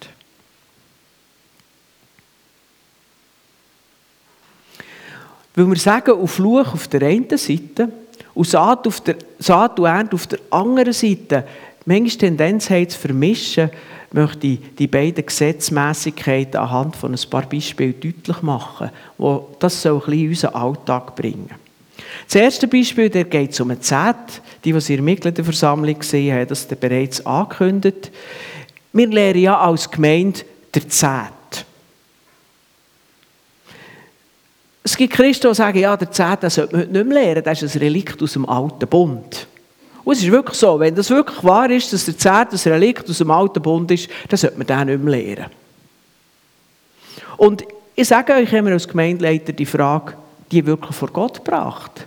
Weil 5.55 5.67
wir 5.67 5.75
sagen, 5.77 6.11
auf 6.11 6.31
Fluch 6.31 6.73
auf 6.73 6.87
der 6.87 7.03
einen 7.03 7.37
Seite 7.37 7.89
und 8.33 8.47
Saat, 8.47 8.87
auf 8.87 9.01
der, 9.01 9.15
Saat 9.39 9.79
und 9.79 9.85
Ernte 9.85 10.15
auf 10.15 10.27
der 10.27 10.39
anderen 10.49 10.93
Seite, 10.93 11.45
manchmal 11.85 12.17
Tendenz 12.17 12.69
haben 12.69 12.89
zu 12.89 12.97
vermischen, 12.97 13.69
möchte 14.13 14.47
ich 14.47 14.59
die 14.77 14.87
beiden 14.87 15.25
Gesetzmäßigkeiten 15.25 16.59
anhand 16.59 16.95
von 16.95 17.13
ein 17.13 17.29
paar 17.29 17.43
Beispielen 17.43 17.95
deutlich 17.99 18.41
machen, 18.41 18.89
wo 19.17 19.49
das 19.59 19.81
so 19.81 19.95
ein 19.95 19.99
bisschen 19.99 20.19
in 20.19 20.29
unseren 20.29 20.53
Alltag 20.55 21.15
bringen. 21.15 21.49
Das 22.25 22.35
erste 22.35 22.67
Beispiel, 22.67 23.09
der 23.09 23.25
geht 23.25 23.59
um 23.61 23.71
ein 23.71 23.81
Zehnt. 23.81 24.41
Die, 24.63 24.73
die 24.73 24.79
Sie 24.79 24.93
in 24.93 24.97
der 24.97 25.05
Mitgliederversammlung 25.05 25.97
gesehen 25.97 26.35
haben, 26.35 26.47
das 26.47 26.65
bereits 26.67 27.25
angekündigt. 27.25 28.11
Wir 28.93 29.07
lernen 29.07 29.39
ja 29.39 29.59
als 29.59 29.89
Gemeinde 29.89 30.41
der 30.73 30.87
Zehnt. 30.87 31.40
Es 34.91 34.97
gibt 34.97 35.13
Christen, 35.13 35.47
die 35.47 35.55
sagen, 35.55 35.79
ja, 35.79 35.95
der 35.95 36.11
Zehnt, 36.11 36.41
sollte 36.51 36.73
man 36.73 36.81
heute 36.81 36.91
nicht 36.91 37.07
mehr 37.07 37.23
lernen, 37.23 37.43
das 37.45 37.61
ist 37.61 37.75
ein 37.75 37.79
Relikt 37.81 38.21
aus 38.21 38.33
dem 38.33 38.45
alten 38.45 38.85
Bund. 38.89 39.47
Und 40.03 40.13
es 40.13 40.21
ist 40.21 40.29
wirklich 40.29 40.57
so, 40.57 40.77
wenn 40.81 40.93
das 40.93 41.09
wirklich 41.09 41.41
wahr 41.45 41.69
ist, 41.69 41.93
dass 41.93 42.03
der 42.03 42.17
Zehnt 42.17 42.51
ein 42.51 42.73
Relikt 42.73 43.09
aus 43.09 43.19
dem 43.19 43.31
alten 43.31 43.61
Bund 43.61 43.89
ist, 43.89 44.09
dann 44.27 44.37
sollte 44.37 44.57
man 44.57 44.67
den 44.67 44.87
nicht 44.87 45.01
mehr 45.01 45.13
lehren. 45.13 45.45
Und 47.37 47.63
ich 47.95 48.09
sage 48.09 48.33
euch 48.33 48.51
immer 48.51 48.71
als 48.71 48.85
Gemeindeleiter 48.85 49.53
die 49.53 49.65
Frage, 49.65 50.17
die 50.51 50.65
wirklich 50.65 50.93
vor 50.93 51.07
Gott 51.07 51.35
gebracht. 51.35 52.05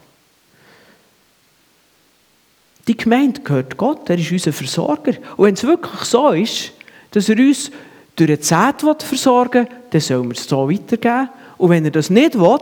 Die 2.86 2.98
Gemeinde 2.98 3.40
gehört 3.40 3.78
Gott, 3.78 4.10
er 4.10 4.18
ist 4.18 4.30
unser 4.30 4.52
Versorger. 4.52 5.14
Und 5.38 5.46
wenn 5.46 5.54
es 5.54 5.64
wirklich 5.64 6.02
so 6.02 6.32
ist, 6.32 6.72
dass 7.12 7.30
er 7.30 7.38
uns 7.38 7.70
durch 8.14 8.28
eine 8.28 8.40
Zeit 8.40 8.82
versorgen 8.82 9.68
will, 9.68 9.76
dann 9.88 10.00
sollen 10.02 10.28
wir 10.28 10.36
es 10.36 10.46
so 10.46 10.70
weitergeben. 10.70 11.30
Und 11.56 11.70
wenn 11.70 11.84
er 11.84 11.90
das 11.90 12.10
nicht 12.10 12.38
will, 12.38 12.58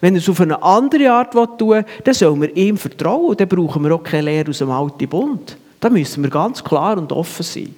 wenn 0.00 0.14
er 0.14 0.20
es 0.20 0.28
auf 0.28 0.40
eine 0.40 0.62
andere 0.62 1.10
Art 1.10 1.34
will, 1.34 1.84
dann 2.04 2.14
sollen 2.14 2.40
wir 2.40 2.56
ihm 2.56 2.76
vertrauen. 2.76 3.36
Dann 3.36 3.48
brauchen 3.48 3.84
wir 3.84 3.94
auch 3.94 4.02
keine 4.02 4.22
Lehre 4.22 4.50
aus 4.50 4.58
dem 4.58 4.70
alten 4.70 5.08
Bund. 5.08 5.56
Da 5.78 5.90
müssen 5.90 6.22
wir 6.22 6.30
ganz 6.30 6.62
klar 6.62 6.96
und 6.96 7.12
offen 7.12 7.42
sein. 7.42 7.74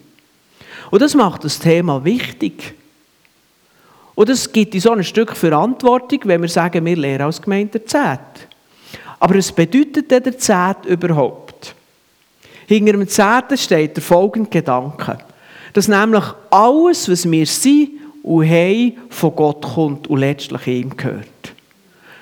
Und 0.91 1.03
das 1.03 1.15
macht 1.15 1.45
das 1.45 1.59
Thema 1.59 2.05
wichtig. 2.05 2.75
Und 4.15 4.29
es 4.29 4.53
gibt 4.53 4.79
so 4.81 4.91
ein 4.93 5.05
Stück 5.05 5.35
Verantwortung, 5.37 6.21
wenn 6.25 6.43
wir 6.43 6.49
sagen, 6.49 6.85
wir 6.85 6.97
lehren 6.97 7.23
als 7.23 7.41
Gemeinde 7.41 7.79
der 7.79 7.87
Zehnt. 7.87 8.49
Aber 9.19 9.37
was 9.37 9.51
bedeutet 9.53 10.11
denn 10.11 10.23
der 10.23 10.37
Zehnt 10.37 10.85
überhaupt? 10.85 11.75
Hinter 12.67 12.93
dem 12.93 13.09
Zehnten 13.09 13.57
steht 13.57 13.97
der 13.97 14.03
folgende 14.03 14.51
Gedanke. 14.51 15.19
Dass 15.73 15.89
nämlich 15.89 16.25
alles, 16.51 17.09
was 17.09 17.31
wir 17.31 17.47
sind 17.47 18.02
und 18.23 18.49
haben, 18.49 18.97
von 19.09 19.35
Gott 19.35 19.63
kommt 19.63 20.07
und 20.09 20.21
letztlich 20.21 20.67
ihm 20.67 20.97
gehört. 20.97 21.27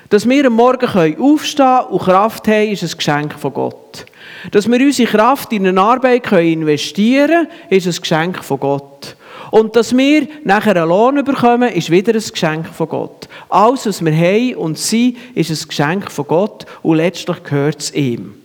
Dass 0.09 0.27
wir 0.27 0.45
am 0.45 0.53
Morgen 0.53 1.21
aufstehen 1.21 1.79
und 1.89 2.01
Kraft 2.01 2.47
haben, 2.47 2.69
ist 2.69 2.83
ein 2.83 2.97
Geschenk 2.97 3.33
von 3.33 3.53
Gott. 3.53 4.05
Dass 4.51 4.69
wir 4.69 4.79
unsere 4.79 5.09
Kraft 5.09 5.53
in 5.53 5.65
eine 5.67 5.79
Arbeit 5.79 6.29
investieren 6.31 7.47
können, 7.47 7.47
ist 7.69 7.87
ein 7.87 8.01
Geschenk 8.01 8.43
von 8.43 8.59
Gott. 8.59 9.15
Und 9.51 9.75
dass 9.75 9.95
wir 9.95 10.27
nachher 10.43 10.75
einen 10.75 10.89
Lohn 10.89 11.23
bekommen, 11.23 11.71
ist 11.71 11.91
wieder 11.91 12.13
ein 12.13 12.21
Geschenk 12.21 12.67
von 12.67 12.89
Gott. 12.89 13.29
Alles, 13.49 13.85
was 13.85 14.03
wir 14.03 14.13
haben 14.13 14.55
und 14.55 14.77
sind, 14.77 15.17
ist 15.35 15.49
ein 15.49 15.67
Geschenk 15.67 16.11
von 16.11 16.27
Gott 16.27 16.65
und 16.81 16.97
letztlich 16.97 17.43
gehört 17.43 17.79
es 17.79 17.93
ihm. 17.93 18.40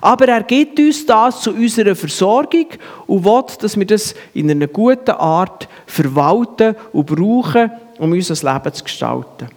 Aber 0.00 0.28
er 0.28 0.42
gibt 0.42 0.78
uns 0.78 1.04
das 1.04 1.40
zu 1.42 1.52
unserer 1.52 1.94
Versorgung 1.94 2.66
und 3.06 3.24
will, 3.24 3.42
dass 3.60 3.76
wir 3.76 3.86
das 3.86 4.14
in 4.34 4.50
einer 4.50 4.66
guten 4.66 5.10
Art 5.10 5.68
verwalten 5.86 6.76
und 6.92 7.06
brauchen, 7.06 7.70
um 7.98 8.12
unser 8.12 8.52
Leben 8.52 8.72
zu 8.72 8.84
gestalten. 8.84 9.48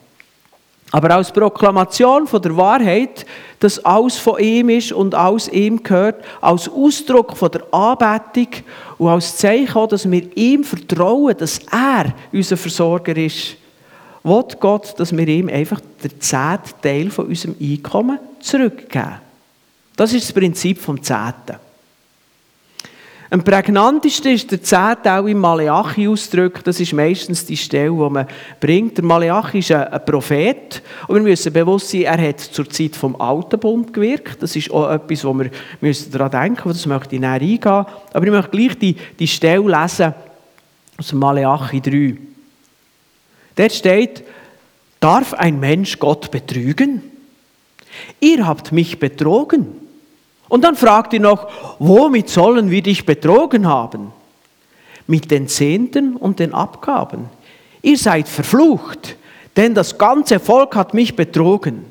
Aber 0.94 1.10
als 1.16 1.32
Proklamation 1.32 2.28
von 2.28 2.40
der 2.40 2.56
Wahrheit, 2.56 3.26
dass 3.60 3.84
alles 3.84 4.18
von 4.18 4.40
ihm 4.40 4.70
ist 4.70 4.92
und 4.92 5.16
alles 5.16 5.48
ihm 5.50 5.82
gehört, 5.82 6.24
als 6.40 6.70
Ausdruck 6.70 7.36
von 7.36 7.50
der 7.50 7.64
Anbetung 7.74 8.64
und 9.00 9.08
als 9.08 9.38
Zeichen 9.38 9.76
auch, 9.76 9.88
dass 9.88 10.10
wir 10.10 10.38
ihm 10.38 10.64
vertrauen, 10.64 11.36
dass 11.36 11.60
er 11.72 12.14
unser 12.32 12.58
Versorger 12.58 13.18
ist, 13.18 13.56
will 14.24 14.46
Gott, 14.60 14.94
dass 15.00 15.18
wir 15.18 15.28
ihm 15.28 15.50
einfach 15.50 15.82
den 16.04 16.22
zehnten 16.22 16.82
Teil 16.82 17.10
von 17.10 17.26
unserem 17.26 17.56
Einkommen 17.60 18.20
zurückgeben. 18.40 19.16
Das 19.96 20.14
ist 20.14 20.26
das 20.26 20.34
Prinzip 20.34 20.80
vom 20.80 21.02
Zehnten. 21.02 21.58
Am 23.34 23.44
prägnantesten 23.44 24.32
ist 24.32 24.52
der 24.52 24.62
Zehnte 24.62 25.12
auch 25.12 25.26
im 25.26 25.40
Maleachi 25.40 26.08
ausgedrückt. 26.08 26.68
Das 26.68 26.80
ist 26.80 26.94
meistens 26.94 27.44
die 27.44 27.58
Stelle, 27.58 27.90
die 27.90 28.10
man 28.14 28.28
bringt. 28.60 28.98
Der 28.98 29.04
Maleachi 29.04 29.58
ist 29.58 29.72
ein 29.72 30.06
Prophet. 30.06 30.84
Und 31.08 31.16
wir 31.16 31.24
müssen 31.24 31.52
bewusst 31.52 31.90
sein, 31.90 32.04
er 32.04 32.30
hat 32.30 32.40
zur 32.40 32.70
Zeit 32.70 32.96
vom 32.96 33.20
Alten 33.20 33.60
Bund 33.60 33.92
gewirkt. 33.92 34.44
Das 34.44 34.56
ist 34.56 34.70
auch 34.70 34.88
etwas, 34.92 35.26
wo 35.26 35.34
wir 35.34 35.50
müssen 35.82 36.12
daran 36.12 36.30
denken 36.30 36.68
müssen. 36.68 36.78
Das 36.78 36.86
möchte 36.86 37.16
ich 37.16 37.22
näher 37.22 37.32
eingehen. 37.32 37.86
Aber 38.14 38.24
ich 38.24 38.32
möchte 38.32 38.52
gleich 38.52 38.78
die, 38.78 38.96
die 39.18 39.28
Stelle 39.28 39.82
lesen 39.82 40.14
aus 41.00 41.08
dem 41.08 41.18
Maleachi 41.18 41.82
3. 41.82 42.18
Dort 43.56 43.72
steht, 43.72 44.24
darf 45.00 45.34
ein 45.34 45.60
Mensch 45.60 45.98
Gott 45.98 46.30
betrügen? 46.30 47.02
Ihr 48.20 48.46
habt 48.46 48.72
mich 48.72 49.00
betrogen. 49.00 49.83
Und 50.54 50.64
dann 50.64 50.76
fragt 50.76 51.14
ihr 51.14 51.20
noch, 51.20 51.50
womit 51.80 52.30
sollen 52.30 52.70
wir 52.70 52.84
dich 52.84 53.08
betrogen 53.08 53.68
haben? 53.68 54.12
Mit 55.08 55.32
den 55.32 55.48
Zehnten 55.48 56.16
und 56.16 56.38
den 56.38 56.54
Abgaben. 56.54 57.26
Ihr 57.82 57.98
seid 57.98 58.28
verflucht, 58.28 59.16
denn 59.58 59.74
das 59.74 59.98
ganze 59.98 60.40
Volk 60.40 60.76
hat 60.76 60.94
mich 60.94 61.16
betrogen. 61.16 61.86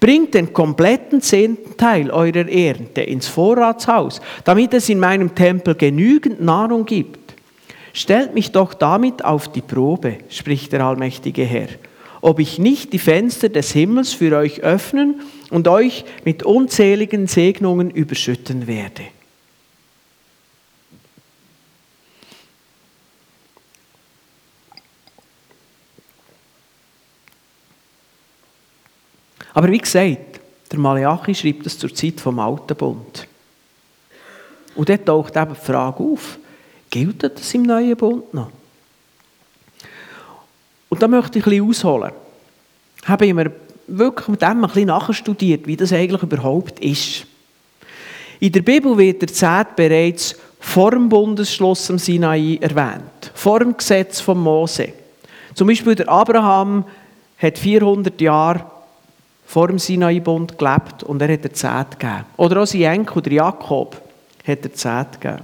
Bringt 0.00 0.32
den 0.32 0.54
kompletten 0.54 1.20
zehnten 1.20 1.76
Teil 1.76 2.10
eurer 2.10 2.48
Ernte 2.48 3.02
ins 3.02 3.28
Vorratshaus, 3.28 4.22
damit 4.44 4.72
es 4.72 4.88
in 4.88 4.98
meinem 4.98 5.34
Tempel 5.34 5.74
genügend 5.74 6.40
Nahrung 6.40 6.86
gibt. 6.86 7.34
Stellt 7.92 8.32
mich 8.32 8.50
doch 8.50 8.72
damit 8.72 9.22
auf 9.26 9.52
die 9.52 9.60
Probe, 9.60 10.20
spricht 10.30 10.72
der 10.72 10.86
allmächtige 10.86 11.44
Herr, 11.44 11.68
ob 12.22 12.38
ich 12.38 12.58
nicht 12.58 12.94
die 12.94 12.98
Fenster 12.98 13.50
des 13.50 13.72
Himmels 13.72 14.14
für 14.14 14.34
euch 14.38 14.62
öffnen 14.62 15.20
und 15.50 15.68
euch 15.68 16.04
mit 16.24 16.42
unzähligen 16.42 17.26
Segnungen 17.26 17.90
überschütten 17.90 18.66
werde. 18.66 19.04
Aber 29.54 29.70
wie 29.72 29.78
gesagt, 29.78 30.40
der 30.70 30.78
Malachi 30.78 31.34
schreibt 31.34 31.66
das 31.66 31.78
zur 31.78 31.92
Zeit 31.92 32.20
vom 32.20 32.38
Alten 32.38 32.76
Bund. 32.76 33.26
Und 34.76 34.88
dort 34.88 35.06
taucht 35.06 35.36
eben 35.36 35.54
die 35.54 35.66
Frage 35.66 36.04
auf, 36.04 36.38
gilt 36.90 37.22
das 37.24 37.54
im 37.54 37.62
Neuen 37.62 37.96
Bund 37.96 38.32
noch? 38.32 38.52
Und 40.88 41.02
da 41.02 41.08
möchte 41.08 41.38
ich 41.38 41.46
ein 41.46 41.50
bisschen 41.50 41.68
ausholen. 41.68 42.12
Habe 43.04 43.26
ich 43.26 43.34
mir 43.34 43.50
wirklich 43.88 44.28
mit 44.28 44.42
dem 44.42 44.48
ein 44.48 44.60
bisschen 44.62 44.86
nachstudiert, 44.86 45.66
wie 45.66 45.76
das 45.76 45.92
eigentlich 45.92 46.22
überhaupt 46.22 46.80
ist. 46.80 47.26
In 48.40 48.52
der 48.52 48.62
Bibel 48.62 48.96
wird 48.96 49.22
der 49.22 49.28
Zehnt 49.28 49.74
bereits 49.74 50.36
vor 50.60 50.92
dem 50.92 51.08
Bundesschluss 51.08 51.90
am 51.90 51.98
Sinai 51.98 52.58
erwähnt, 52.60 53.32
vor 53.34 53.60
dem 53.60 53.76
Gesetz 53.76 54.20
von 54.20 54.38
Mose. 54.38 54.90
Zum 55.54 55.66
Beispiel 55.66 55.94
der 55.94 56.08
Abraham 56.08 56.84
hat 57.38 57.58
400 57.58 58.20
Jahre 58.20 58.64
vor 59.46 59.68
dem 59.68 59.78
Sinai-Bund 59.78 60.58
gelebt 60.58 61.02
und 61.02 61.22
er 61.22 61.32
hat 61.32 61.44
der 61.44 61.54
Zehnt 61.54 61.98
gegeben. 61.98 62.26
Oder 62.36 62.62
auch 62.62 62.66
sein 62.66 62.82
Enkel, 62.82 63.22
der 63.22 63.32
Jakob, 63.32 64.00
hat 64.46 64.64
der 64.64 64.74
Zehnt 64.74 65.20
gegeben. 65.20 65.42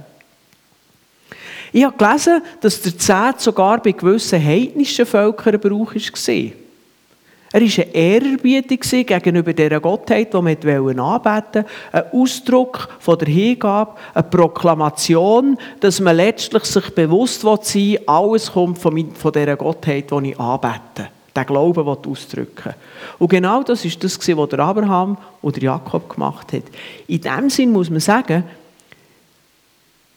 Ich 1.73 1.83
habe 1.83 1.97
gelesen, 1.97 2.41
dass 2.61 2.81
der 2.81 2.97
Zehnt 2.97 3.41
sogar 3.41 3.81
bei 3.81 3.91
gewissen 3.91 4.41
heidnischen 4.41 5.05
Völkern 5.05 5.59
Brauch 5.59 5.95
war. 5.95 6.64
Er 7.51 7.61
war 7.61 7.67
eine 7.67 7.95
Ehrerbietung 7.95 9.05
gegenüber 9.05 9.53
dieser 9.53 9.79
Gottheit, 9.79 10.33
die 10.33 10.41
man 10.41 10.57
anbeten 10.57 11.03
wollte. 11.03 11.65
Ein 11.91 12.03
Ausdruck 12.11 12.89
von 12.99 13.17
der 13.17 13.27
Hingabe, 13.27 13.93
eine 14.13 14.23
Proklamation, 14.23 15.57
dass 15.79 15.99
man 15.99 16.17
letztlich 16.17 16.65
sich 16.65 16.93
bewusst 16.93 17.41
sein 17.41 17.59
will, 17.73 17.99
alles 18.07 18.51
kommt 18.51 18.77
von 18.77 19.31
dieser 19.33 19.55
Gottheit, 19.55 20.11
die 20.11 20.31
ich 20.31 20.39
anbete. 20.39 21.09
Den 21.35 21.45
Glauben 21.45 21.85
ausdrücken 21.85 22.73
Und 23.19 23.29
genau 23.29 23.61
das 23.61 23.83
ist 23.83 24.01
das, 24.03 24.17
was 24.17 24.49
der 24.49 24.59
Abraham 24.59 25.17
oder 25.41 25.61
Jakob 25.61 26.09
gemacht 26.09 26.53
hat. 26.53 26.63
In 27.07 27.21
dem 27.21 27.49
Sinn 27.49 27.71
muss 27.71 27.89
man 27.89 27.99
sagen, 27.99 28.45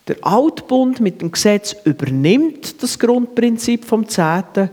der 0.07 0.17
Altbund 0.23 1.01
mit 1.01 1.21
dem 1.21 1.33
Gesetz 1.33 1.77
übernimmt 1.85 2.83
das 2.83 2.99
Grundprinzip 2.99 3.85
vom 3.85 4.09
Zehnten 4.09 4.71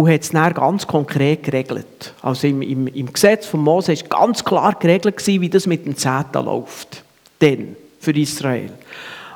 und 0.00 0.10
hat 0.10 0.22
es 0.22 0.30
dann 0.30 0.54
ganz 0.54 0.86
konkret 0.86 1.42
geregelt. 1.42 2.14
Also 2.22 2.46
im, 2.46 2.62
im, 2.62 2.86
im 2.86 3.12
Gesetz 3.12 3.46
von 3.46 3.60
Mose 3.60 3.94
war 3.94 4.08
ganz 4.08 4.42
klar 4.42 4.74
geregelt, 4.74 5.26
wie 5.26 5.48
das 5.48 5.66
mit 5.66 5.84
dem 5.84 5.94
Zehnten 5.94 6.44
läuft. 6.44 7.04
Denn 7.40 7.76
für 7.98 8.12
Israel. 8.12 8.72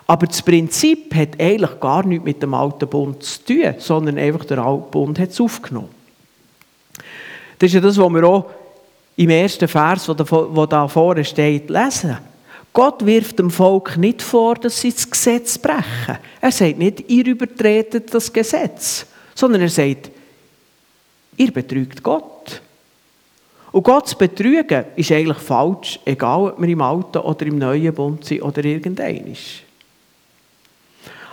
Aber 0.07 0.27
das 0.27 0.41
Prinzip 0.41 1.15
hat 1.15 1.39
eigentlich 1.39 1.81
gar 1.81 2.07
nichts 2.07 2.25
mit 2.25 2.43
dem 2.43 2.55
alten 2.55 2.89
Bund 2.89 3.23
zu 3.23 3.45
tun, 3.45 3.75
sondern 3.79 4.19
einfach 4.19 4.47
der 4.47 4.59
alte 4.59 4.87
Bund 4.91 5.19
hat 5.19 5.31
es 5.31 5.41
aufgenommen. 5.41 5.91
Das 7.59 7.69
ist 7.69 7.75
ja 7.75 7.81
das, 7.81 7.99
was 7.99 8.11
wir 8.11 8.25
auch 8.25 8.51
im 9.17 9.31
ersten 9.31 9.69
Vers, 9.69 10.07
da, 10.07 10.67
da 10.67 10.89
vorne 10.89 11.25
steht, 11.25 11.69
lesen. 11.69 12.17
Gott 12.73 13.05
wirft 13.05 13.39
dem 13.39 13.51
Volk 13.51 13.99
nicht 13.99 14.23
vor, 14.23 14.55
dass 14.55 14.81
sie 14.81 14.93
das 14.93 15.09
Gesetz 15.09 15.59
brechen. 15.59 16.19
Er 16.41 16.51
sagt 16.51 16.79
nicht, 16.79 17.09
ihr 17.09 17.27
übertretet 17.27 18.13
das 18.13 18.33
Gesetz, 18.33 19.07
sondern 19.35 19.61
er 19.61 19.69
sagt, 19.69 20.11
ihr 21.37 21.53
betrügt 21.53 22.03
Gott. 22.03 22.61
Und 23.73 23.83
Gott 23.83 24.09
zu 24.09 24.17
betrügen 24.17 24.85
ist 24.95 25.11
eigentlich 25.11 25.39
falsch, 25.39 25.99
egal 26.05 26.53
ob 26.53 26.61
wir 26.61 26.69
im 26.69 26.81
Alten 26.81 27.19
oder 27.19 27.47
im 27.47 27.59
Neuen 27.59 27.93
Bund 27.93 28.25
sind 28.25 28.43
oder 28.43 28.65
irgendein 28.65 29.37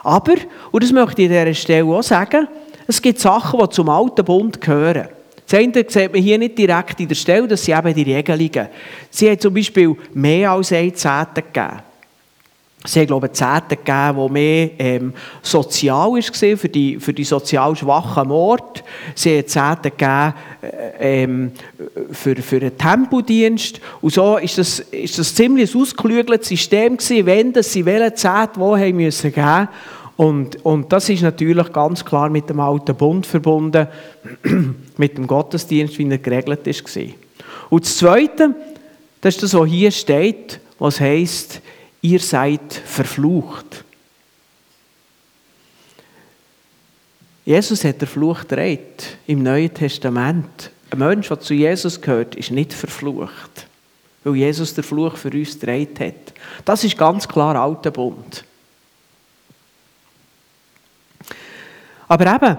Aber, 0.04 0.34
und 0.72 0.84
das 0.84 0.92
möchte 0.92 1.22
ich 1.22 1.30
an 1.30 1.36
dieser 1.36 1.54
Stelle 1.54 1.86
auch 1.86 2.02
sagen, 2.02 2.48
es 2.88 3.02
gibt 3.02 3.20
Sachen, 3.20 3.60
die 3.60 3.70
zum 3.70 3.90
Alten 3.90 4.26
Bund 4.26 4.60
gehören. 4.60 5.10
Das 5.48 5.60
eine 5.60 5.86
sieht 5.88 6.14
man 6.14 6.22
hier 6.22 6.38
nicht 6.38 6.58
direkt 6.58 7.00
in 7.00 7.08
der 7.08 7.16
Stelle, 7.16 7.48
das 7.48 7.64
sind 7.64 7.78
eben 7.78 7.94
die 7.94 8.14
Regelungen. 8.14 8.70
Sie 9.10 9.30
haben 9.30 9.40
zum 9.40 9.54
Beispiel 9.54 9.96
mehr 10.14 10.52
als 10.52 10.72
ein 10.72 10.96
Zehnte 10.96 11.42
gegeben. 11.42 11.91
Sie 12.84 13.00
haben, 13.00 13.08
glaube 13.08 13.28
ich, 13.28 13.34
Zehnte 13.34 13.78
gegeben, 13.78 14.28
die 14.28 14.34
mehr 14.34 14.70
ähm, 14.80 15.14
sozial 15.44 16.12
war 16.12 16.58
für 16.58 16.70
die, 16.70 17.00
für 17.00 17.14
die 17.14 17.24
sozial 17.24 17.76
schwachen 17.76 18.28
Mord. 18.28 18.84
Sie 19.14 19.38
haben 19.38 19.48
Zehnte 19.48 19.92
gegeben 19.92 20.34
äh, 20.62 21.24
ähm, 21.24 21.52
für, 22.12 22.36
für 22.38 22.60
den 22.60 22.78
Tempodienst. 22.78 23.80
Und 24.02 24.14
so 24.14 24.38
ist 24.38 24.58
das, 24.58 24.80
ist 24.80 25.20
das 25.20 25.36
ziemlich 25.36 25.76
ein 25.76 25.82
ausgeklügeltes 25.82 26.48
System 26.48 26.98
gewesen, 26.98 27.26
wenn 27.26 27.64
sie 27.64 27.86
welche 27.86 28.16
Zehnte 28.16 28.60
wo 28.60 28.76
haben 28.76 28.96
müssen 28.96 29.32
geben 29.32 29.68
und, 30.22 30.64
und 30.64 30.94
das 30.94 31.10
ist 31.10 31.24
natürlich 31.24 31.74
ganz 31.74 32.06
klar 32.06 32.30
mit 32.30 32.48
dem 32.48 32.60
alten 32.60 32.96
Bund 32.96 33.26
verbunden, 33.26 33.88
mit 34.98 35.18
dem 35.18 35.26
Gottesdienst, 35.26 35.98
wie 35.98 36.08
er 36.08 36.20
geregelt 36.20 36.68
ist. 36.68 36.84
Und 37.72 37.86
das 37.86 37.98
Zweite, 37.98 38.54
das 39.20 39.34
ist 39.34 39.44
das, 39.44 39.54
was 39.56 39.68
hier 39.68 39.90
steht, 39.90 40.60
was 40.78 41.00
heißt, 41.00 41.62
ihr 42.02 42.20
seid 42.20 42.74
verflucht. 42.74 43.84
Jesus 47.46 47.84
hat 47.84 48.02
der 48.02 48.08
Fluch 48.08 48.42
gedreht 48.42 49.18
im 49.28 49.44
Neuen 49.44 49.74
Testament. 49.74 50.72
Ein 50.92 51.00
Mensch, 51.00 51.28
der 51.28 51.40
zu 51.40 51.54
Jesus 51.54 52.00
gehört, 52.00 52.36
ist 52.36 52.52
nicht 52.52 52.74
verflucht, 52.74 53.68
weil 54.24 54.36
Jesus 54.36 54.74
der 54.74 54.84
Fluch 54.84 55.16
für 55.16 55.32
uns 55.32 55.60
gedreht 55.60 56.00
hat. 56.00 56.34
Das 56.66 56.84
ist 56.84 56.98
ganz 56.98 57.28
klar 57.28 57.56
alter 57.56 57.92
Bund. 57.92 58.44
Aber 62.08 62.36
eben, 62.36 62.58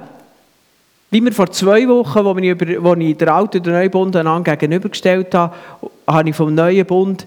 wie 1.11 1.23
wir 1.23 1.33
vor 1.33 1.51
zwei 1.53 1.87
Wochen, 1.87 2.25
wo, 2.25 2.37
ich, 2.39 2.49
über, 2.49 2.83
wo 2.83 2.95
ich 2.95 3.17
den 3.17 3.29
alten 3.29 3.59
und 3.59 3.67
den 3.67 3.75
neuen 3.75 3.91
Bund 3.91 4.45
gegenübergestellt 4.45 5.35
habe, 5.35 5.55
habe 6.07 6.31
ich 6.31 6.35
vom 6.35 6.55
neuen 6.55 6.87
Bund 6.87 7.27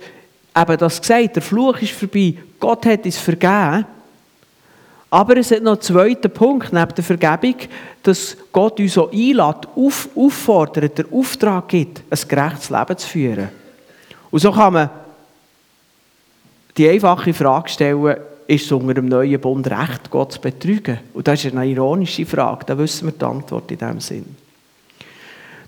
eben 0.56 0.78
das 0.78 1.02
gesagt. 1.02 1.36
Der 1.36 1.42
Fluch 1.42 1.82
ist 1.82 1.92
vorbei. 1.92 2.36
Gott 2.60 2.86
hat 2.86 3.06
es 3.06 3.18
vergeben. 3.18 3.86
Aber 5.10 5.38
es 5.38 5.52
hat 5.52 5.62
noch 5.62 5.74
einen 5.74 5.82
zweiten 5.82 6.32
Punkt 6.32 6.74
neben 6.74 6.94
der 6.94 7.04
Vergebung, 7.04 7.56
dass 8.04 8.36
Gott 8.52 8.80
uns 8.80 8.94
so 8.94 9.10
einlädt, 9.10 9.68
auf, 9.76 10.10
auffordert, 10.16 10.98
der 10.98 11.06
Auftrag 11.12 11.70
gibt, 11.70 12.02
ein 12.10 12.28
gerechtes 12.28 12.70
Leben 12.70 12.98
zu 12.98 13.08
führen. 13.08 13.50
Und 14.32 14.40
so 14.40 14.52
kann 14.52 14.74
man 14.74 14.90
die 16.76 16.90
einfache 16.90 17.34
Frage 17.34 17.70
stellen, 17.70 18.18
ist 18.48 18.66
es 18.66 18.72
unter 18.72 18.94
dem 18.94 19.08
neuen 19.08 19.40
Bund 19.40 19.66
recht, 19.68 20.10
Gott 20.10 20.34
zu 20.34 20.42
betrügen? 20.42 21.00
Und 21.14 21.28
das 21.28 21.46
ist 21.46 21.56
eine 21.56 21.66
ironische 21.66 22.26
Frage, 22.26 22.66
da 22.66 22.78
wissen 22.78 23.08
wir 23.08 23.14
die 23.14 23.26
Antwort 23.26 23.72
in 23.72 23.78
diesem 23.78 24.00
Sinn. 24.00 24.36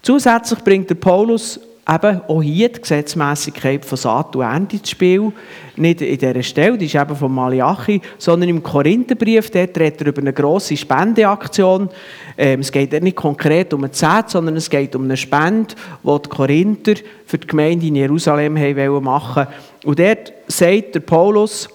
Zusätzlich 0.01 0.59
bringt 0.59 0.89
der 0.89 0.95
Paulus 0.95 1.59
eben 1.89 2.21
auch 2.27 2.41
hier 2.41 2.69
die 2.69 2.81
Gesetzmäßigkeit 2.81 3.85
von 3.85 3.97
Saat 3.97 4.35
und 4.35 4.73
ins 4.73 4.89
Spiel. 4.89 5.31
Nicht 5.77 6.01
in 6.01 6.17
dieser 6.17 6.43
Stelle, 6.43 6.77
die 6.77 6.85
ist 6.85 6.95
eben 6.95 7.15
von 7.15 7.33
Malachi, 7.33 8.01
sondern 8.17 8.49
im 8.49 8.63
Korintherbrief, 8.63 9.49
dort 9.51 9.77
redet 9.77 10.01
er 10.01 10.07
über 10.07 10.21
eine 10.21 10.33
grosse 10.33 10.75
Spendeaktion. 10.75 11.89
Ähm, 12.37 12.59
es 12.59 12.71
geht 12.71 12.91
nicht 13.01 13.15
konkret 13.15 13.73
um 13.73 13.83
eine 13.83 13.91
Zehnt, 13.91 14.29
sondern 14.29 14.57
es 14.57 14.69
geht 14.69 14.95
um 14.95 15.03
eine 15.03 15.15
Spende, 15.15 15.75
die 16.03 16.21
die 16.23 16.29
Korinther 16.29 16.95
für 17.25 17.37
die 17.37 17.47
Gemeinde 17.47 17.87
in 17.87 17.95
Jerusalem 17.95 18.53
machen 18.53 19.45
wollten. 19.45 19.53
Und 19.85 19.99
dort 19.99 20.33
sagt 20.47 20.95
der 20.95 20.99
Paulus, 20.99 21.69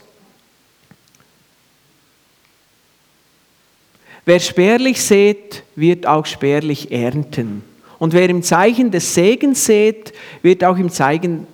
Wer 4.24 4.38
spärlich 4.38 5.02
sät, 5.02 5.64
wird 5.74 6.06
auch 6.06 6.26
spärlich 6.26 6.92
ernten. 6.92 7.71
Und 8.02 8.14
wer 8.14 8.28
im 8.28 8.42
Zeichen 8.42 8.90
des 8.90 9.14
Segens 9.14 9.64
sät, 9.64 10.12
wird 10.42 10.64
auch 10.64 10.76
im 10.76 10.90
Zeichen, 10.90 11.46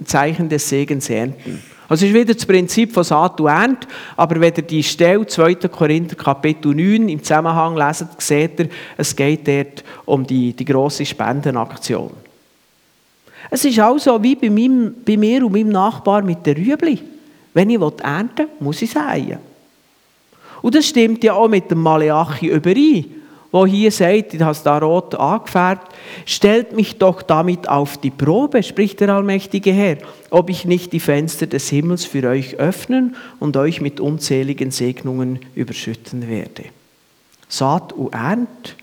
des 0.49 0.67
Segens 0.67 1.11
ernten. 1.11 1.63
Also 1.91 2.07
ist 2.07 2.15
wieder 2.15 2.33
das 2.33 2.47
Prinzip 2.47 2.95
von 2.95 3.05
Saat 3.05 3.39
und 3.39 3.49
Ernte, 3.49 3.87
aber 4.17 4.41
wenn 4.41 4.55
ihr 4.57 4.63
die 4.63 4.83
Stelle 4.83 5.27
2. 5.27 5.57
Korinther 5.57 6.17
Kapitel 6.17 6.75
9 6.75 7.11
im 7.11 7.23
Zusammenhang 7.23 7.77
leset, 7.77 8.09
seht 8.17 8.61
ihr, 8.61 8.69
es 8.97 9.15
geht 9.15 9.47
dort 9.47 9.85
um 10.07 10.27
die, 10.27 10.55
die 10.55 10.65
grosse 10.65 11.05
Spendenaktion. 11.05 12.13
Es 13.51 13.67
ist 13.67 13.79
auch 13.81 13.99
so 13.99 14.23
wie 14.23 14.35
bei, 14.35 14.49
meinem, 14.49 14.95
bei 15.05 15.19
mir 15.19 15.45
und 15.45 15.53
meinem 15.53 15.69
Nachbar 15.69 16.23
mit 16.23 16.47
der 16.47 16.57
Rüebli. 16.57 16.99
Wenn 17.53 17.69
ich 17.69 17.79
ernten 17.79 18.39
will, 18.39 18.49
muss 18.61 18.81
ich 18.81 18.91
säen. 18.91 19.37
Und 20.63 20.75
das 20.75 20.87
stimmt 20.87 21.23
ja 21.25 21.35
auch 21.35 21.49
mit 21.49 21.71
dem 21.71 21.83
Maleachi 21.83 22.47
überein, 22.47 23.18
wo 23.51 23.67
hier 23.67 23.91
sagt, 23.91 24.35
ich 24.35 24.41
habe 24.41 24.53
es 24.53 24.63
da 24.63 24.79
rot 24.79 25.15
angefärbt, 25.15 25.95
stellt 26.27 26.75
mich 26.75 26.99
doch 26.99 27.23
damit 27.23 27.69
auf 27.69 27.97
die 27.97 28.11
Probe, 28.11 28.63
spricht 28.63 29.01
der 29.01 29.09
allmächtige 29.11 29.73
Herr, 29.73 29.97
ob 30.31 30.51
ich 30.51 30.67
nicht 30.67 30.93
die 30.93 31.01
Fenster 31.01 31.47
des 31.47 31.69
Himmels 31.71 32.05
für 32.05 32.29
euch 32.29 32.57
öffnen 32.57 33.17
und 33.39 33.57
euch 33.57 33.81
mit 33.81 34.01
unzähligen 34.01 34.71
Segnungen 34.71 35.39
überschütten 35.55 36.29
werde. 36.29 36.65
Saat 37.49 37.95
und 37.95 38.13
Ernt. 38.13 38.77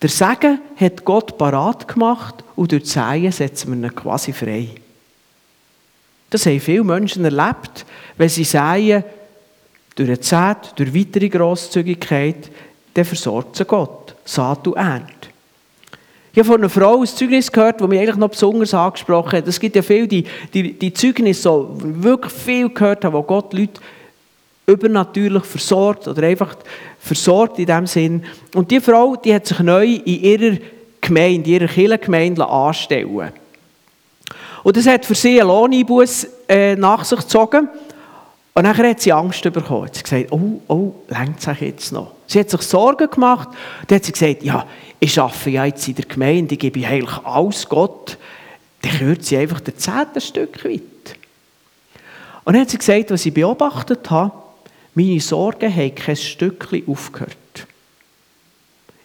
Der 0.00 0.08
Segen 0.08 0.60
hat 0.76 1.04
Gott 1.04 1.36
parat 1.36 1.86
gemacht 1.88 2.44
und 2.56 2.72
durch 2.72 2.86
Säen 2.86 3.32
setzen 3.32 3.80
wir 3.80 3.88
ihn 3.88 3.94
quasi 3.94 4.32
frei. 4.32 4.68
Das 6.30 6.46
haben 6.46 6.60
viele 6.60 6.84
Menschen 6.84 7.24
erlebt, 7.24 7.84
wenn 8.16 8.28
sie 8.28 8.44
säen, 8.44 9.04
durch 9.94 10.08
eine 10.08 10.20
Zeit, 10.20 10.76
durch 10.76 10.94
weitere 10.94 11.28
Grosszügigkeit, 11.28 12.50
dann 12.94 13.04
versorgt 13.04 13.56
sie 13.56 13.64
Gott. 13.64 14.14
Saat 14.24 14.66
und 14.66 14.76
Ernte. 14.76 15.28
Ich 16.32 16.38
habe 16.40 16.46
von 16.46 16.60
einer 16.60 16.70
Frau 16.70 17.00
ein 17.00 17.06
Zeugnis 17.06 17.52
gehört, 17.52 17.80
das 17.80 17.88
mich 17.88 18.00
eigentlich 18.00 18.16
noch 18.16 18.30
besonders 18.30 18.74
angesprochen 18.74 19.38
hat. 19.38 19.46
Es 19.46 19.60
gibt 19.60 19.76
ja 19.76 19.82
viele, 19.82 20.08
die, 20.08 20.24
die, 20.52 20.72
die 20.72 20.92
Zeugnisse 20.92 21.42
so 21.42 21.76
wirklich 21.78 22.32
viel 22.32 22.70
gehört 22.70 23.04
haben, 23.04 23.12
wo 23.12 23.22
Gott 23.22 23.52
Leute 23.52 23.80
übernatürlich 24.66 25.44
versorgt 25.44 26.08
oder 26.08 26.26
einfach 26.26 26.56
versorgt 26.98 27.58
in 27.58 27.66
dem 27.66 27.86
Sinn. 27.86 28.24
Und 28.54 28.70
die 28.70 28.80
Frau, 28.80 29.14
die 29.14 29.34
hat 29.34 29.46
sich 29.46 29.60
neu 29.60 29.84
in 29.84 30.22
ihrer 30.22 30.56
Gemeinde, 31.00 31.50
in 31.50 31.54
ihrer 31.54 31.68
Kirchengemeinde 31.68 32.48
anstellen 32.48 33.32
Und 34.62 34.76
das 34.76 34.86
hat 34.86 35.04
für 35.04 35.14
sie 35.14 35.40
einen 35.40 35.50
Lohneinbuß 35.50 36.26
äh, 36.48 36.74
nach 36.74 37.04
sich 37.04 37.20
gezogen. 37.20 37.68
Und 38.56 38.62
dann 38.62 38.76
hat 38.76 39.00
sie 39.00 39.12
Angst 39.12 39.42
bekommen. 39.42 39.88
Sie 39.92 39.98
hat 39.98 40.04
gesagt, 40.04 40.32
oh, 40.32 40.60
oh, 40.68 40.92
längt 41.08 41.40
sich 41.40 41.60
jetzt 41.60 41.92
noch. 41.92 42.12
Sie 42.28 42.38
hat 42.38 42.50
sich 42.50 42.62
Sorgen 42.62 43.10
gemacht. 43.10 43.48
Dann 43.88 43.96
hat 43.96 44.04
sie 44.04 44.12
gesagt, 44.12 44.44
ja, 44.44 44.64
ich 45.00 45.18
arbeite 45.18 45.50
ja 45.50 45.64
jetzt 45.64 45.88
in 45.88 45.96
der 45.96 46.04
Gemeinde, 46.04 46.54
ich 46.54 46.60
gebe 46.60 46.86
eigentlich 46.86 47.18
alles 47.24 47.68
Gott. 47.68 48.16
Dann 48.82 49.00
hört 49.00 49.24
sie 49.24 49.38
einfach 49.38 49.60
den 49.60 49.76
zehnten 49.76 50.20
Stück 50.20 50.64
weit. 50.64 50.82
Und 52.44 52.54
dann 52.54 52.62
hat 52.62 52.70
sie 52.70 52.78
gesagt, 52.78 53.10
was 53.10 53.26
ich 53.26 53.34
beobachtet 53.34 54.08
habe, 54.10 54.32
meine 54.94 55.20
Sorgen 55.20 55.74
haben 55.74 55.94
kein 55.94 56.14
Stückchen 56.14 56.86
aufgehört. 56.86 57.36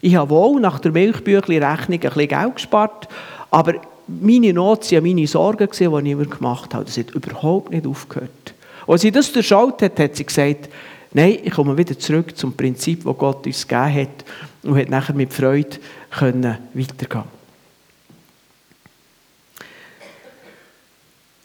Ich 0.01 0.15
habe 0.15 0.29
wohl 0.29 0.62
nach 0.62 0.79
der 0.79 0.91
Milchbüchli-Rechnung 0.91 1.99
ein 1.99 1.99
bisschen 1.99 2.27
Geld 2.27 2.55
gespart, 2.55 3.07
aber 3.49 3.81
meine 4.07 4.53
Not 4.53 4.91
waren 4.91 5.03
meine 5.03 5.27
Sorgen, 5.27 5.67
die 5.71 5.83
ich 5.83 5.89
mir 5.89 6.25
gemacht 6.25 6.73
habe. 6.75 6.85
Das 6.85 6.97
hat 6.97 7.12
überhaupt 7.12 7.71
nicht 7.71 7.88
aufgehört. 7.88 8.53
Als 8.87 9.01
sie 9.01 9.11
das 9.11 9.31
durchschaut 9.31 9.81
hat, 9.81 9.99
hat 9.99 10.15
sie 10.15 10.25
gesagt, 10.25 10.69
nein, 11.13 11.39
ich 11.43 11.51
komme 11.51 11.77
wieder 11.77 11.97
zurück 11.97 12.35
zum 12.37 12.53
Prinzip, 12.53 13.03
das 13.03 13.17
Gott 13.17 13.45
uns 13.45 13.67
gegeben 13.67 13.93
hat 13.95 14.25
und 14.63 14.77
hat 14.77 14.89
nachher 14.89 15.15
mit 15.15 15.33
Freude 15.33 15.77
können 16.11 16.57
weitergehen 16.73 17.39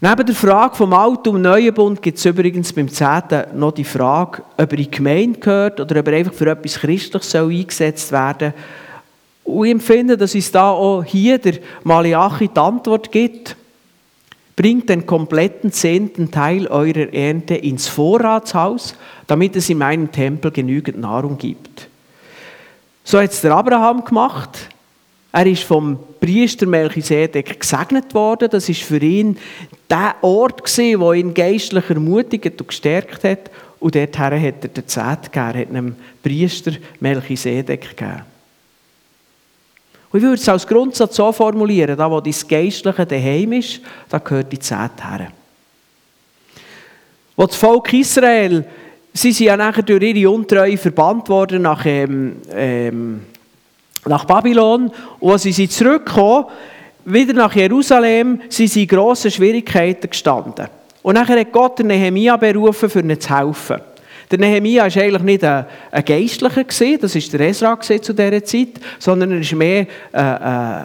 Neben 0.01 0.27
der 0.27 0.35
Frage 0.35 0.75
vom 0.77 0.93
Alten 0.93 1.31
und 1.31 1.41
Neuen 1.41 1.73
Bund 1.73 2.03
gibt 2.03 2.19
es 2.19 2.25
übrigens 2.27 2.75
beim 2.75 2.91
Zehnten 2.91 3.59
noch 3.59 3.73
die 3.73 3.85
Frage, 3.85 4.43
ob 4.59 4.71
er 4.71 4.79
in 4.79 4.85
die 4.85 4.91
Gemeinde 4.91 5.41
gehört 5.41 5.81
oder 5.81 6.01
ob 6.01 6.09
er 6.09 6.19
einfach 6.19 6.35
für 6.35 6.51
etwas 6.51 6.75
Christliches 6.75 7.35
eingesetzt 7.35 8.13
werden 8.13 8.53
soll. 9.45 9.55
Und 9.57 9.65
ich 9.65 9.73
empfinde, 9.73 10.19
dass 10.19 10.35
uns 10.35 10.51
da 10.51 10.71
auch 10.71 11.03
hier 11.03 11.39
der 11.39 11.55
Malachi 11.85 12.49
die 12.49 12.61
Antwort 12.61 13.11
gibt. 13.11 13.57
Bringt 14.57 14.89
den 14.89 15.07
kompletten 15.07 15.73
zehnten 15.73 16.31
Teil 16.31 16.69
eurer 16.69 17.13
Ernte 17.13 17.57
ins 17.57 17.89
Vorratshaus, 17.89 18.95
damit 19.27 19.57
es 19.57 19.69
in 19.69 19.79
meinem 19.79 20.13
Tempel 20.13 20.53
genügend 20.53 21.01
Nahrung 21.01 21.39
gibt. 21.39 21.89
So 23.03 23.19
hat 23.19 23.33
es 23.33 23.41
der 23.41 23.53
Abraham 23.53 24.05
gemacht. 24.05 24.69
Er 25.33 25.47
ist 25.47 25.65
vom 25.65 25.99
Priester 26.21 26.67
Melchisedek 26.67 27.59
gesegnet 27.59 28.15
worden. 28.15 28.49
Das 28.51 28.69
ist 28.69 28.83
für 28.83 28.99
ihn 28.99 29.37
der 29.91 30.15
Ort 30.23 30.63
wo 30.99 31.13
ihn 31.13 31.35
geistlich 31.35 31.91
ermutigt 31.91 32.61
und 32.61 32.69
gestärkt 32.69 33.25
hat. 33.25 33.51
Und 33.81 33.97
dorthin 33.97 34.41
hat 34.41 34.63
er 34.63 34.69
den 34.69 34.87
Zehnt 34.87 35.33
gegeben, 35.33 35.59
hat 35.59 35.69
einem 35.69 35.97
Priester 36.23 36.73
Melchisedek 37.01 37.97
gegeben. 37.97 38.34
Und 40.15 40.21
ich 40.21 40.27
würde 40.27 40.41
es 40.41 40.49
als 40.49 40.65
Grundsatz 40.65 41.17
so 41.17 41.33
formulieren, 41.33 41.97
da 41.97 42.09
wo 42.09 42.21
dein 42.21 42.33
Geistliche 42.47 43.05
daheim 43.05 43.53
ist, 43.55 43.81
da 44.09 44.19
gehört 44.19 44.53
die 44.53 44.61
Zehnt 44.61 45.03
her. 45.03 45.27
Wo 47.35 47.45
das 47.47 47.57
Volk 47.57 47.93
Israel, 47.95 48.65
sie 49.13 49.33
sind 49.33 49.47
ja 49.47 49.57
nachher 49.57 49.83
durch 49.83 50.01
ihre 50.01 50.31
Untreue 50.31 50.79
verbannt 50.79 51.29
worden 51.29 51.63
nach, 51.63 51.85
ähm, 51.85 52.37
ähm, 52.53 53.23
nach 54.07 54.25
Babylon. 54.25 54.93
Und 55.19 55.33
als 55.33 55.43
sie 55.43 55.51
sind 55.51 55.73
zurückgekommen, 55.73 56.47
wieder 57.07 57.33
nach 57.33 57.57
Jerusalem, 57.57 58.41
sind 58.49 58.71
sie 58.71 58.83
in 58.83 58.89
grossen 58.89 59.33
Schwierigkeiten 59.33 60.09
gestanden. 60.09 60.69
Und 61.03 61.15
nachher 61.15 61.41
hat 61.41 61.51
Gott 61.51 61.81
den 61.81 61.89
Nehemia 61.89 62.37
berufen, 62.37 62.89
für 62.89 63.01
ihnen 63.01 63.21
zu 63.21 63.37
helfen. 63.37 63.81
Der 64.37 64.49
Nehemia 64.49 64.83
war 64.83 65.03
eigentlich 65.03 65.23
nicht 65.23 65.45
ein, 65.45 65.65
ein 65.93 66.05
Geistlicher, 66.05 66.65
gewesen, 66.65 66.99
das 67.01 67.15
war 67.15 67.39
der 67.39 67.49
Esra 67.49 67.79
zu 67.79 68.13
dieser 68.13 68.45
Zeit, 68.45 68.81
sondern 68.99 69.31
er 69.31 69.39
war 69.39 69.59
mehr 69.59 69.87
äh, 70.13 70.19
äh, 70.19 70.85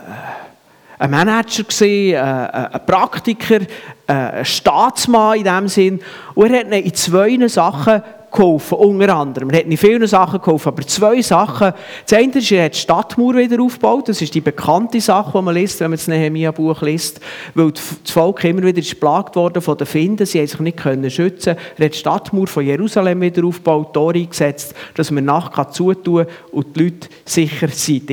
ein 0.99 1.09
Manager, 1.09 1.63
gewesen, 1.63 2.13
äh, 2.13 2.17
ein 2.17 2.85
Praktiker, 2.85 3.61
äh, 4.05 4.13
ein 4.13 4.45
Staatsmann 4.45 5.39
in 5.39 5.45
dem 5.45 5.67
Sinn. 5.67 5.99
Und 6.35 6.53
er 6.53 6.59
hat 6.59 6.71
in 6.71 6.93
zwei 6.93 7.47
Sachen 7.47 8.03
geholfen, 8.31 8.77
unter 8.77 9.15
anderem. 9.15 9.49
Er 9.49 9.59
hat 9.59 9.67
nicht 9.67 9.79
viele 9.79 10.07
Sachen 10.07 10.39
geholfen, 10.39 10.69
aber 10.69 10.81
zwei 10.83 11.21
Sachen. 11.21 11.73
Das 12.07 12.17
eine 12.17 12.33
ist, 12.33 12.51
er 12.51 12.65
hat 12.65 12.75
die 12.75 12.79
Stadtmauer 12.79 13.35
wieder 13.35 13.61
aufgebaut. 13.61 14.09
Das 14.09 14.21
ist 14.21 14.33
die 14.33 14.41
bekannte 14.41 15.01
Sache, 15.01 15.37
die 15.37 15.43
man 15.43 15.55
liest, 15.55 15.79
wenn 15.79 15.91
man 15.91 15.97
das 15.97 16.07
Nehemiah-Buch 16.07 16.81
liest. 16.81 17.19
Weil 17.55 17.71
das 17.71 18.11
Volk 18.11 18.43
immer 18.43 18.63
wieder 18.63 18.81
geplagt 18.81 19.35
worden 19.35 19.61
von 19.61 19.77
den 19.77 19.87
Finden. 19.87 20.25
Sie 20.25 20.39
haben 20.39 20.47
sich 20.47 20.59
nicht 20.59 20.77
können 20.77 21.09
schützen 21.09 21.55
Er 21.77 21.85
hat 21.85 21.93
die 21.93 21.97
Stadtmauer 21.97 22.47
von 22.47 22.65
Jerusalem 22.65 23.21
wieder 23.21 23.43
aufgebaut, 23.45 23.93
Tore 23.93 24.17
eingesetzt, 24.17 24.73
dass 24.95 25.11
man 25.11 25.25
nachher 25.25 25.69
zutun 25.69 26.25
kann 26.25 26.35
und 26.51 26.75
die 26.75 26.83
Leute 26.83 27.09
sicher 27.25 27.69
sind. 27.69 28.09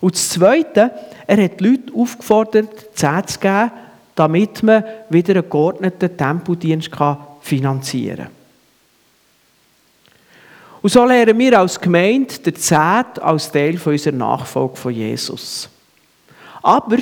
Und 0.00 0.14
das 0.14 0.28
Zweite, 0.30 0.90
er 1.26 1.42
hat 1.42 1.60
die 1.60 1.64
Leute 1.64 1.94
aufgefordert, 1.94 2.68
Zehn 2.94 3.26
zu 3.26 3.38
geben, 3.38 3.70
damit 4.14 4.62
man 4.62 4.84
wieder 5.08 5.34
einen 5.34 5.48
geordneten 5.48 6.16
Tempeldienst 6.16 6.90
finanzieren 7.40 8.16
kann. 8.16 8.43
Und 10.84 10.90
so 10.90 11.02
lernen 11.06 11.38
wir 11.38 11.58
als 11.58 11.80
Gemeinde 11.80 12.34
der 12.44 12.54
Zehnt 12.56 13.18
als 13.22 13.50
Teil 13.50 13.78
von 13.78 13.94
unserer 13.94 14.16
Nachfolge 14.16 14.76
von 14.76 14.92
Jesus. 14.92 15.70
Aber, 16.62 16.96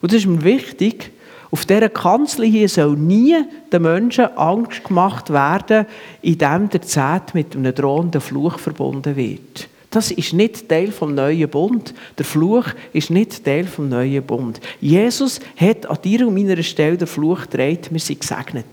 und 0.00 0.12
das 0.12 0.14
ist 0.14 0.26
mir 0.26 0.42
wichtig, 0.42 1.12
auf 1.52 1.64
dieser 1.64 1.88
Kanzel 1.88 2.46
hier 2.46 2.68
soll 2.68 2.96
nie 2.96 3.36
den 3.72 3.82
Menschen 3.82 4.24
Angst 4.36 4.82
gemacht 4.82 5.32
werden, 5.32 5.86
indem 6.20 6.68
der 6.68 6.82
Zehnt 6.82 7.32
mit 7.32 7.54
einem 7.54 7.72
drohenden 7.72 8.20
Fluch 8.20 8.58
verbunden 8.58 9.14
wird. 9.14 9.68
Das 9.90 10.10
ist 10.10 10.32
nicht 10.32 10.68
Teil 10.68 10.90
vom 10.90 11.14
neuen 11.14 11.48
Bund. 11.48 11.94
Der 12.18 12.24
Fluch 12.24 12.66
ist 12.92 13.10
nicht 13.10 13.44
Teil 13.44 13.68
vom 13.68 13.88
neuen 13.88 14.24
Bund. 14.24 14.60
Jesus 14.80 15.38
hat 15.56 15.86
an 15.86 15.98
dir 16.02 16.26
und 16.26 16.34
meiner 16.34 16.60
Stelle 16.64 16.96
den 16.96 17.06
Fluch 17.06 17.42
gedreht, 17.42 17.86
wir 17.88 18.00
sind 18.00 18.20
gesegnet. 18.20 18.66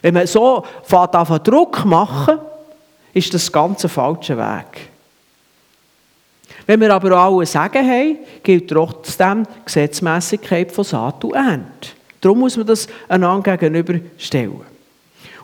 Wenn 0.00 0.14
man 0.14 0.26
so 0.26 0.64
fährt, 0.84 1.46
Druck 1.46 1.84
machen, 1.84 2.38
ist 3.14 3.32
das 3.34 3.50
ganz 3.50 3.84
falsche 3.86 4.36
Weg. 4.36 4.90
Wenn 6.66 6.80
wir 6.80 6.94
aber 6.94 7.12
alle 7.12 7.44
Sagen 7.46 7.86
haben, 7.86 8.18
gilt 8.42 8.70
trotzdem 8.70 9.44
die 9.44 9.64
Gesetzmäßigkeit 9.64 10.70
von 10.70 10.84
Saat 10.84 11.24
und 11.24 11.34
Ernte. 11.34 11.88
Darum 12.20 12.38
muss 12.38 12.56
man 12.56 12.66
das 12.66 12.86
einander 13.08 13.56
gegenüberstellen. 13.56 14.60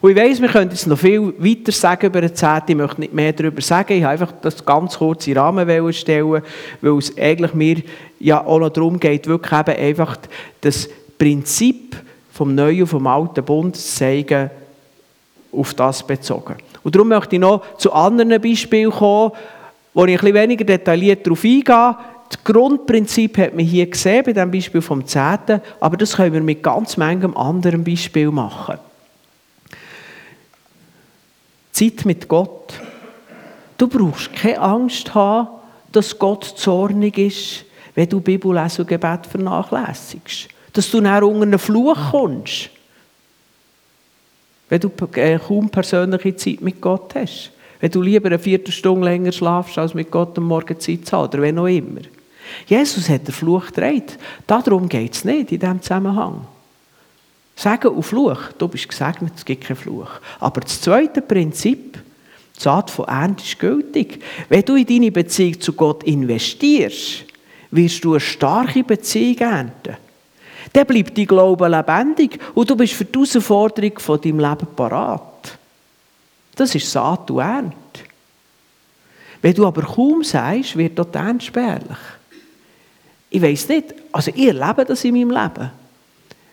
Und 0.00 0.11
ich 0.11 0.16
weiss, 0.16 0.40
wir 0.40 0.48
können 0.48 0.70
jetzt 0.70 0.87
noch 0.87 0.98
viel 0.98 1.35
weiter 1.38 1.72
sagen 1.72 2.07
über 2.07 2.20
den 2.20 2.35
Zehnt. 2.35 2.64
Ich 2.68 2.76
möchte 2.76 3.00
nicht 3.00 3.12
mehr 3.12 3.33
darüber 3.33 3.61
sagen. 3.61 3.94
Ich 3.94 4.04
habe 4.04 4.12
einfach 4.12 4.33
das 4.40 4.64
ganz 4.64 4.96
kurz 4.96 5.26
in 5.26 5.37
Rahmen 5.37 5.92
stellen, 5.92 6.42
weil 6.81 6.98
es 6.98 7.18
eigentlich 7.18 7.54
mir 7.54 7.83
ja 8.20 8.44
auch 8.44 8.61
noch 8.61 8.70
darum 8.70 9.00
geht, 9.00 9.26
wirklich 9.26 9.52
eben 9.52 9.76
einfach 9.76 10.16
das 10.61 10.88
Prinzip 11.18 11.96
vom 12.33 12.54
neuen 12.54 12.83
und 12.83 12.87
vom 12.87 13.07
alten 13.09 13.44
Bund 13.44 13.74
zu 13.74 13.96
zeigen, 13.96 14.50
auf 15.50 15.74
das 15.74 16.07
bezogen. 16.07 16.54
Und 16.88 16.94
darum 16.94 17.09
möchte 17.09 17.37
ich 17.37 17.40
noch 17.40 17.77
zu 17.77 17.92
anderen 17.92 18.40
Beispielen 18.40 18.90
kommen, 18.90 19.33
wo 19.92 20.07
ich 20.07 20.12
ein 20.12 20.20
bisschen 20.20 20.35
weniger 20.35 20.64
detailliert 20.64 21.27
darauf 21.27 21.44
eingehe. 21.44 21.96
Das 22.31 22.44
Grundprinzip 22.44 23.37
hat 23.37 23.55
man 23.55 23.66
hier 23.66 23.90
gesehen, 23.90 24.24
bei 24.24 24.33
dem 24.33 24.51
Beispiel 24.51 24.81
vom 24.81 25.07
Zehnten, 25.07 25.61
aber 25.81 25.98
das 25.98 26.16
können 26.16 26.33
wir 26.33 26.40
mit 26.40 26.62
ganz 26.62 26.96
manchem 26.96 27.37
anderen 27.37 27.85
Beispiel 27.85 28.31
machen. 28.31 28.79
Zeit 31.72 32.07
mit 32.07 32.27
Gott. 32.27 32.72
Du 33.77 33.87
brauchst 33.87 34.33
keine 34.33 34.62
Angst 34.62 35.14
haben, 35.14 35.48
dass 35.92 36.18
Gott 36.18 36.44
zornig 36.44 37.18
ist, 37.18 37.66
wenn 37.94 38.09
du 38.09 38.22
Bibellesen 38.22 38.81
und 38.81 38.88
Gebet 38.88 39.27
vernachlässigst. 39.27 40.48
Dass 40.72 40.90
du 40.90 41.03
nach 41.03 41.20
unter 41.20 41.59
Fluch 41.59 42.12
kommst. 42.12 42.70
Wenn 44.68 44.81
du 44.81 44.90
äh, 45.14 45.38
kaum 45.38 45.70
persönliche 45.70 46.37
Zeit 46.37 46.61
mit 46.61 46.81
Gott 46.81 47.14
hast. 47.14 47.52
Wenn 47.81 47.90
du 47.90 48.02
lieber 48.02 48.26
eine 48.26 48.38
Viertelstunde 48.38 49.04
länger 49.04 49.33
schlafst, 49.33 49.78
als 49.78 49.94
mit 49.94 50.11
Gott 50.11 50.37
am 50.37 50.44
Morgen 50.44 50.78
Zeit 50.78 51.07
zu 51.07 51.16
haben, 51.16 51.28
oder 51.28 51.42
wenn 51.42 51.59
auch 51.59 51.66
immer. 51.66 52.00
Jesus 52.66 53.09
hat 53.09 53.26
den 53.26 53.35
Fluch 53.35 53.66
gedreht. 53.66 54.18
Darum 54.46 54.88
geht 54.88 55.14
es 55.14 55.24
nicht 55.24 55.52
in 55.52 55.61
diesem 55.61 55.83
Zusammenhang. 55.83 56.46
Sagen 57.54 57.88
auf 57.88 58.07
Fluch, 58.07 58.40
du 58.57 58.68
bist 58.68 58.88
gesegnet, 58.88 59.33
es 59.37 59.44
gibt 59.44 59.64
keinen 59.64 59.76
Fluch. 59.76 60.11
Aber 60.40 60.61
das 60.61 60.81
zweite 60.81 61.22
Prinzip, 61.22 61.98
Die 62.59 62.64
Saat 62.64 62.90
von 62.90 63.07
Ernte 63.07 63.44
ist 63.44 63.59
gültig. 63.59 64.20
Wenn 64.48 64.64
du 64.64 64.74
in 64.74 64.87
deine 64.87 65.12
Beziehung 65.12 65.61
zu 65.61 65.72
Gott 65.74 66.02
investierst, 66.02 67.24
wirst 67.70 68.04
du 68.04 68.12
eine 68.12 68.20
starke 68.20 68.83
Beziehung 68.83 69.38
ernten. 69.38 69.96
Dann 70.72 70.87
bleibt 70.87 71.16
dein 71.16 71.26
Glaube 71.26 71.68
lebendig 71.68 72.38
und 72.54 72.68
du 72.68 72.76
bist 72.76 72.94
für 72.94 73.04
die 73.04 73.18
Herausforderung 73.18 73.98
von 73.98 74.20
deinem 74.20 74.40
Leben 74.40 74.66
parat. 74.76 75.59
Das 76.54 76.74
ist 76.74 76.90
Saat 76.90 77.31
und 77.31 77.38
Ernte. 77.38 77.76
Wenn 79.40 79.54
du 79.54 79.66
aber 79.66 79.83
kaum 79.83 80.24
sagst, 80.24 80.76
wird 80.76 80.98
dort 80.98 81.14
Ernte 81.14 81.46
spärlich. 81.46 81.98
Ich 83.31 83.42
weiß 83.42 83.68
nicht, 83.68 83.94
also 84.11 84.31
ich 84.35 84.48
erlebe 84.48 84.85
das 84.85 85.04
in 85.04 85.14
meinem 85.14 85.31
Leben. 85.31 85.70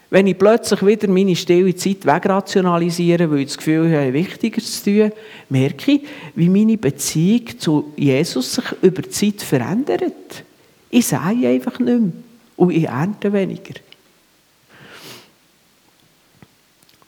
Wenn 0.09 0.27
ich 0.27 0.37
plötzlich 0.37 0.85
wieder 0.85 1.07
meine 1.07 1.35
stille 1.35 1.75
Zeit 1.75 2.05
wegrationalisiere, 2.05 3.29
weil 3.29 3.39
ich 3.39 3.47
das 3.47 3.57
Gefühl 3.57 3.91
habe, 3.91 4.13
Wichtigeres 4.13 4.83
zu 4.83 4.91
tun, 4.91 5.11
merke 5.49 5.93
ich, 5.93 6.01
wie 6.35 6.49
meine 6.49 6.77
Beziehung 6.77 7.59
zu 7.59 7.91
Jesus 7.95 8.55
sich 8.55 8.65
über 8.81 9.01
die 9.01 9.09
Zeit 9.09 9.41
verändert. 9.41 10.43
Ich 10.91 11.07
sage 11.07 11.47
einfach 11.47 11.79
nicht 11.79 11.99
mehr 11.99 12.11
und 12.55 12.71
ich 12.71 12.85
ernte 12.85 13.33
weniger. 13.33 13.73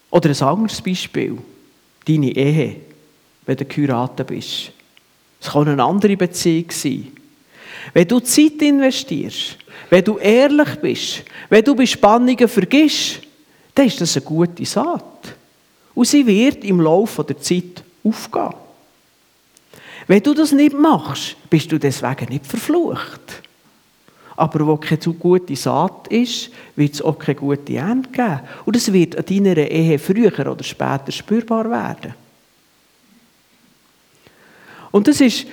Oder 0.09 0.29
ein 0.29 0.41
anderes 0.41 0.81
Beispiel, 0.81 1.37
deine 2.05 2.35
Ehe, 2.35 2.75
wenn 3.45 3.57
du 3.57 3.65
geheiratet 3.65 4.27
bist. 4.27 4.71
Es 5.39 5.51
kann 5.51 5.67
eine 5.67 5.83
andere 5.83 6.17
Beziehung 6.17 6.71
sein. 6.71 7.11
Wenn 7.93 8.07
du 8.07 8.19
Zeit 8.19 8.61
investierst, 8.61 9.57
wenn 9.89 10.03
du 10.03 10.17
ehrlich 10.17 10.75
bist, 10.81 11.23
wenn 11.49 11.63
du 11.63 11.75
Bespannungen 11.75 12.47
vergisst, 12.47 13.21
dann 13.75 13.87
ist 13.87 14.01
das 14.01 14.17
eine 14.17 14.25
gute 14.25 14.65
Saat. 14.65 15.35
Und 15.93 16.05
sie 16.07 16.25
wird 16.25 16.63
im 16.63 16.81
Laufe 16.81 17.23
der 17.23 17.39
Zeit 17.39 17.83
aufgehen. 18.03 18.53
Wenn 20.07 20.23
du 20.23 20.33
das 20.33 20.51
nicht 20.51 20.73
machst, 20.73 21.35
bist 21.49 21.71
du 21.71 21.77
deswegen 21.77 22.29
nicht 22.29 22.45
verflucht. 22.45 23.41
Aber 24.37 24.67
wo 24.67 24.77
keine 24.77 24.99
zu 24.99 25.13
gute 25.13 25.55
Saat 25.55 26.07
ist, 26.09 26.51
wird 26.75 26.93
es 26.93 27.01
auch 27.01 27.17
keine 27.17 27.35
gute 27.35 27.75
Ernte 27.75 28.09
geben. 28.11 28.39
Und 28.65 28.75
es 28.75 28.93
wird 28.93 29.17
an 29.17 29.25
deiner 29.25 29.57
Ehe 29.57 29.97
früher 29.97 30.31
oder 30.39 30.63
später 30.63 31.11
spürbar 31.11 31.69
werden. 31.69 32.13
Und 34.91 35.07
das 35.07 35.19
ist, 35.21 35.47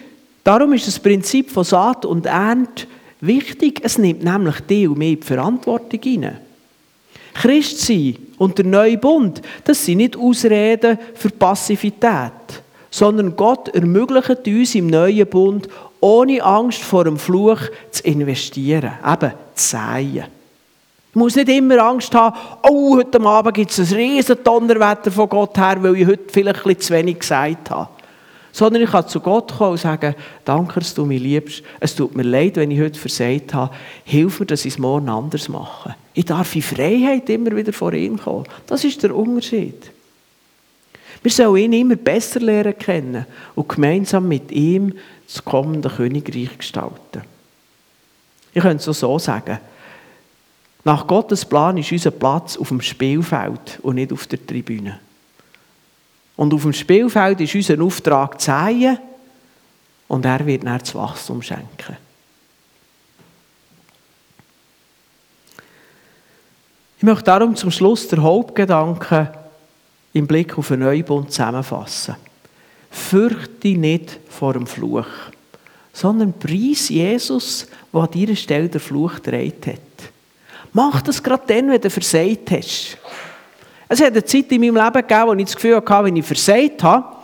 darum 0.45 0.75
ist 0.75 0.87
das 0.87 1.01
Prinzip 1.01 1.51
von 1.51 1.65
Saat 1.65 2.05
und 2.05 2.27
Ernte 2.27 2.87
wichtig. 3.21 3.81
Es 3.83 3.97
nimmt 3.97 4.23
nämlich 4.23 4.61
die 4.61 4.87
und 4.87 4.99
mehr 4.99 5.17
die 5.17 5.23
Verantwortung 5.23 6.01
hinein. 6.03 6.39
Christ 7.33 7.81
sein 7.81 8.17
und 8.39 8.59
der 8.59 8.67
neue 8.67 8.99
Bund, 8.99 9.41
das 9.65 9.85
sind 9.85 9.97
nicht 9.97 10.17
Ausreden 10.17 10.99
für 11.15 11.31
Passivität, 11.31 12.63
sondern 12.95 13.35
Gott 13.35 13.71
ermöglicht 13.71 14.47
uns 14.47 14.77
im 14.77 14.87
neuen 14.87 15.27
Bund, 15.27 15.67
ohne 15.99 16.41
Angst 16.45 16.81
vor 16.81 17.03
dem 17.03 17.19
Fluch 17.19 17.59
zu 17.91 18.05
investieren, 18.05 18.93
eben 19.05 19.33
zu 19.57 19.77
säen. 19.77 20.25
Ich 21.11 21.17
muss 21.17 21.35
nicht 21.35 21.49
immer 21.49 21.79
Angst 21.79 22.15
haben, 22.15 22.37
oh, 22.63 22.97
heute 22.97 23.21
Abend 23.21 23.55
gibt 23.55 23.73
es 23.73 23.81
ein 23.81 23.97
riesen 23.97 24.37
Donnerwetter 24.45 25.11
von 25.11 25.29
Gott 25.29 25.59
her, 25.59 25.77
weil 25.81 25.97
ich 25.97 26.07
heute 26.07 26.23
vielleicht 26.31 26.63
bisschen 26.63 26.81
zu 26.81 26.95
wenig 26.95 27.19
gesagt 27.19 27.69
habe. 27.71 27.89
Sondern 28.53 28.83
ich 28.83 28.91
kann 28.91 29.09
zu 29.09 29.19
Gott 29.19 29.53
kommen 29.59 29.73
und 29.73 29.81
sagen, 29.81 30.15
danke, 30.45 30.79
dass 30.79 30.95
du 30.95 31.05
mich 31.05 31.21
liebst. 31.21 31.65
Es 31.81 31.97
tut 31.97 32.15
mir 32.15 32.23
leid, 32.23 32.55
wenn 32.55 32.71
ich 32.71 32.81
heute 32.81 33.01
versagt 33.01 33.55
habe. 33.55 33.75
Hilf 34.05 34.39
mir, 34.39 34.47
dass 34.47 34.65
ich 34.65 34.75
es 34.75 34.79
morgen 34.79 35.09
anders 35.09 35.49
mache. 35.49 35.97
Ich 36.13 36.27
darf 36.27 36.55
in 36.55 36.63
Freiheit 36.63 37.29
immer 37.29 37.57
wieder 37.57 37.73
vor 37.73 37.93
ihm 37.93 38.21
kommen. 38.21 38.45
Das 38.69 38.85
ist 38.85 39.03
der 39.03 39.17
Unterschied. 39.17 39.91
Wir 41.23 41.31
sollen 41.31 41.73
ihn 41.73 41.73
immer 41.73 41.97
besser 41.97 42.41
lernen 42.41 42.79
kennen 42.79 43.27
und 43.55 43.69
gemeinsam 43.69 44.29
mit 44.29 44.51
ihm 44.53 44.95
das 45.27 45.45
kommende 45.45 45.89
Königreich 45.89 46.59
gestalten. 46.59 47.23
Ich 48.53 48.63
könnte 48.63 48.91
es 48.91 48.99
so 48.99 49.19
sagen. 49.19 49.59
Nach 50.85 51.07
Gottes 51.07 51.45
Plan 51.45 51.79
ist 51.79 51.91
unser 51.91 52.11
Platz 52.11 52.57
auf 52.57 52.69
dem 52.69 52.81
Spielfeld 52.81 53.81
und 53.83 53.95
nicht 53.95 54.13
auf 54.13 54.27
der 54.27 54.45
Tribüne. 54.45 55.01
Und 56.37 56.53
auf 56.53 56.63
dem 56.63 56.73
Spielfeld 56.73 57.41
ist 57.41 57.55
unser 57.55 57.83
Auftrag 57.83 58.41
zu 58.41 58.51
säen 58.51 58.99
und 60.09 60.25
er 60.25 60.45
wird 60.45 60.65
dann 60.65 60.79
das 60.79 60.95
Wachstum 60.95 61.41
schenken. 61.43 61.97
Ich 66.99 67.03
möchte 67.03 67.25
darum 67.25 67.57
zum 67.57 67.71
Schluss 67.71 68.09
der 68.09 68.23
Hauptgedanken 68.23 69.29
im 70.15 70.27
Blick 70.27 70.57
auf 70.57 70.69
den 70.69 70.81
Neubund 70.81 71.31
zusammenfassen. 71.31 72.17
Fürchte 72.91 73.69
nicht 73.69 74.21
vor 74.31 74.55
dem 74.55 74.67
Fluch, 74.67 75.07
sondern 75.93 76.33
preis 76.33 76.89
Jesus, 76.89 77.67
der 77.93 78.01
an 78.01 78.11
dieser 78.11 78.37
Stelle 78.37 78.69
der 78.69 78.81
Fluch 78.81 79.17
gedreht 79.17 79.67
hat. 79.67 80.11
Mach 80.73 81.03
das 81.03 81.23
gerade 81.23 81.43
dann, 81.47 81.71
wenn 81.71 81.81
du 81.81 81.91
versagt 81.91 82.51
hast. 82.53 82.97
Es 83.89 84.01
hat 84.01 84.13
eine 84.13 84.25
Zeit 84.25 84.51
in 84.51 84.61
meinem 84.61 84.77
Leben 84.77 84.93
gegeben, 84.93 85.27
wo 85.27 85.35
ich 85.35 85.45
das 85.45 85.55
Gefühl 85.57 85.77
hatte, 85.77 86.05
wenn 86.05 86.17
ich 86.17 86.25
versagt 86.25 86.83
habe, 86.83 87.17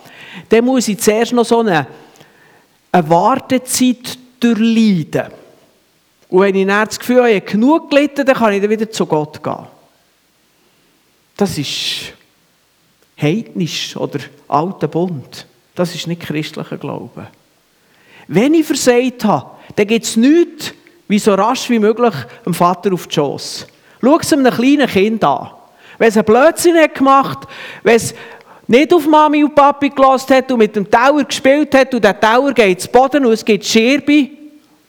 dann 0.49 0.65
muss 0.65 0.89
ich 0.89 0.99
zuerst 0.99 1.33
noch 1.33 1.45
so 1.45 1.61
eine, 1.61 1.87
eine 2.93 3.11
Wartezeit 3.11 4.19
durchleiden. 4.41 5.33
Und 6.29 6.43
wenn 6.43 6.55
ich 6.55 6.67
dann 6.67 6.87
das 6.87 6.99
Gefühl 6.99 7.19
habe, 7.19 7.31
ich 7.31 7.41
habe 7.41 7.51
genug 7.53 7.91
gelitten, 7.91 8.27
dann 8.27 8.37
kann 8.37 8.53
ich 8.53 8.61
dann 8.61 8.71
wieder 8.71 8.91
zu 8.91 9.07
Gott 9.07 9.43
gehen. 9.43 9.67
Das 11.37 11.57
ist 11.57 12.13
heidnisch 13.21 13.97
oder 13.97 14.21
alter 14.49 14.89
Bund. 14.89 15.47
Das 15.75 15.95
ist 15.95 16.07
nicht 16.07 16.23
christlicher 16.23 16.77
Glaube. 16.77 17.27
Wenn 18.29 18.55
ich 18.55 18.67
versagt 18.67 19.25
habe, 19.25 19.51
dann 19.77 19.87
gibt 19.87 20.05
es 20.05 20.17
nichts, 20.17 20.73
wie 21.09 21.19
so 21.19 21.35
rasch 21.35 21.69
wie 21.71 21.79
möglich 21.79 22.15
dem 22.45 22.55
Vater 22.55 22.93
auf 22.93 23.07
die 23.07 23.15
Schoss. 23.15 23.67
Schau 24.01 24.19
es 24.19 24.33
einem 24.33 24.53
kleinen 24.53 24.87
Kind 24.87 25.25
an. 25.25 25.51
Wenn 25.99 26.09
es 26.09 26.17
einen 26.17 26.25
Blödsinn 26.25 26.77
hat 26.77 26.95
gemacht 26.95 27.47
wenn 27.83 27.97
es 27.97 28.15
nicht 28.67 28.95
auf 28.95 29.07
Mami 29.07 29.43
und 29.43 29.55
Papi 29.55 29.91
gelassen 29.91 30.37
hat 30.37 30.51
und 30.53 30.59
mit 30.59 30.77
dem 30.77 30.89
Tower 30.89 31.25
gespielt 31.25 31.75
hat 31.75 31.93
und 31.93 32.05
der 32.05 32.19
Tower 32.19 32.53
geht 32.53 32.81
zu 32.81 32.89
Boden 32.89 33.27
und 33.27 33.33
es 33.33 33.45
gibt 33.45 33.67
Scherbe, 33.67 34.31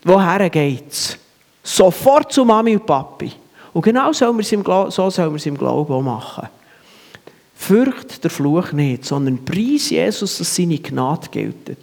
woher 0.03 0.49
geht 0.49 0.91
es? 0.91 1.17
Sofort 1.63 2.31
zu 2.31 2.45
Mami 2.45 2.75
und 2.75 2.85
Papi. 2.85 3.31
Und 3.73 3.81
genau 3.81 4.11
so 4.13 4.21
sollen 4.21 4.37
wir 4.37 5.35
es 5.35 5.45
im 5.45 5.57
Glauben 5.57 5.93
auch 5.93 6.01
machen. 6.01 6.47
Fürcht 7.61 8.23
der 8.23 8.31
Fluch 8.31 8.71
nicht, 8.71 9.05
sondern 9.05 9.45
preis 9.45 9.91
Jesus, 9.91 10.39
dass 10.39 10.55
seine 10.55 10.79
Gnade 10.79 11.27
gilt. 11.29 11.77